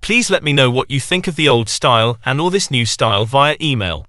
Please 0.01 0.31
let 0.31 0.43
me 0.43 0.55
know 0.55 0.71
what 0.71 0.91
you 0.91 0.99
think 0.99 1.29
of 1.29 1.37
the 1.37 1.47
old 1.47 1.69
style 1.69 2.19
and 2.25 2.41
or 2.41 2.51
this 2.51 2.71
new 2.71 2.87
style 2.87 3.27
via 3.27 3.55
email. 3.61 4.07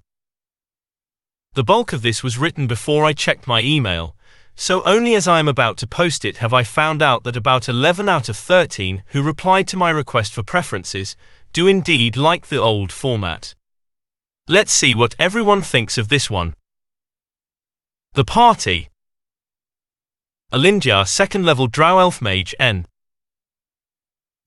The 1.52 1.64
bulk 1.64 1.92
of 1.92 2.00
this 2.00 2.22
was 2.22 2.38
written 2.38 2.66
before 2.66 3.04
I 3.04 3.12
checked 3.12 3.46
my 3.46 3.60
email, 3.60 4.16
so 4.54 4.82
only 4.84 5.14
as 5.14 5.28
I 5.28 5.38
am 5.38 5.48
about 5.48 5.76
to 5.78 5.86
post 5.86 6.24
it 6.24 6.38
have 6.38 6.54
I 6.54 6.62
found 6.62 7.02
out 7.02 7.24
that 7.24 7.36
about 7.36 7.68
11 7.68 8.08
out 8.08 8.30
of 8.30 8.36
13 8.38 9.02
who 9.08 9.22
replied 9.22 9.68
to 9.68 9.76
my 9.76 9.90
request 9.90 10.32
for 10.32 10.42
preferences 10.42 11.14
do 11.52 11.66
indeed 11.66 12.16
like 12.16 12.46
the 12.46 12.56
old 12.56 12.90
format. 12.90 13.54
Let's 14.48 14.72
see 14.72 14.94
what 14.94 15.14
everyone 15.18 15.60
thinks 15.60 15.98
of 15.98 16.08
this 16.08 16.30
one. 16.30 16.54
The 18.14 18.24
Party 18.24 18.88
Alindyar 20.52 21.08
second 21.08 21.46
level 21.46 21.66
Drow 21.66 21.98
Elf 21.98 22.20
Mage 22.20 22.54
N. 22.60 22.84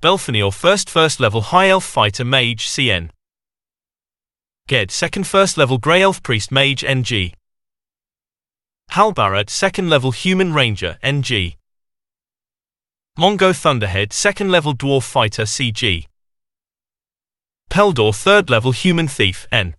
Belfanior 0.04 0.54
first 0.54 0.88
first 0.88 1.20
level 1.20 1.42
High 1.42 1.70
Elf 1.70 1.84
Fighter 1.84 2.24
Mage 2.24 2.68
CN. 2.68 3.10
Ged 4.68 4.92
second 4.92 5.26
first 5.26 5.58
level 5.58 5.80
Grey 5.80 6.04
Elf 6.04 6.22
Priest 6.22 6.52
Mage 6.52 6.84
NG. 6.84 7.34
Halbarad 8.92 9.50
second 9.50 9.90
level 9.90 10.12
Human 10.12 10.54
Ranger 10.54 11.00
NG. 11.02 11.56
Mongo 13.18 13.52
Thunderhead 13.52 14.14
second 14.14 14.52
level 14.52 14.76
dwarf 14.76 15.02
fighter 15.02 15.44
CG. 15.44 16.06
Peldor 17.72 18.14
third 18.14 18.52
level 18.52 18.72
human 18.72 19.08
thief 19.08 19.48
N. 19.52 19.74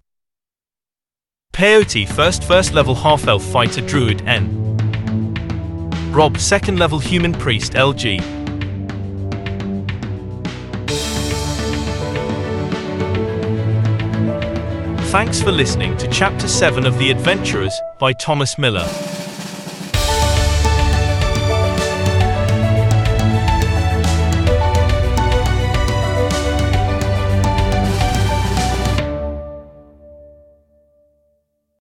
Peyote 1.52 2.08
first 2.08 2.42
first 2.42 2.74
level 2.74 2.96
half 2.96 3.28
elf 3.28 3.44
fighter 3.44 3.80
druid 3.80 4.26
N. 4.26 4.75
Rob 6.16 6.38
second 6.38 6.78
level 6.78 6.98
human 6.98 7.34
priest 7.34 7.74
LG. 7.74 8.22
Thanks 15.10 15.42
for 15.42 15.52
listening 15.52 15.94
to 15.98 16.08
Chapter 16.08 16.48
7 16.48 16.86
of 16.86 16.96
The 16.96 17.10
Adventurers 17.10 17.78
by 17.98 18.14
Thomas 18.14 18.56
Miller. 18.56 18.88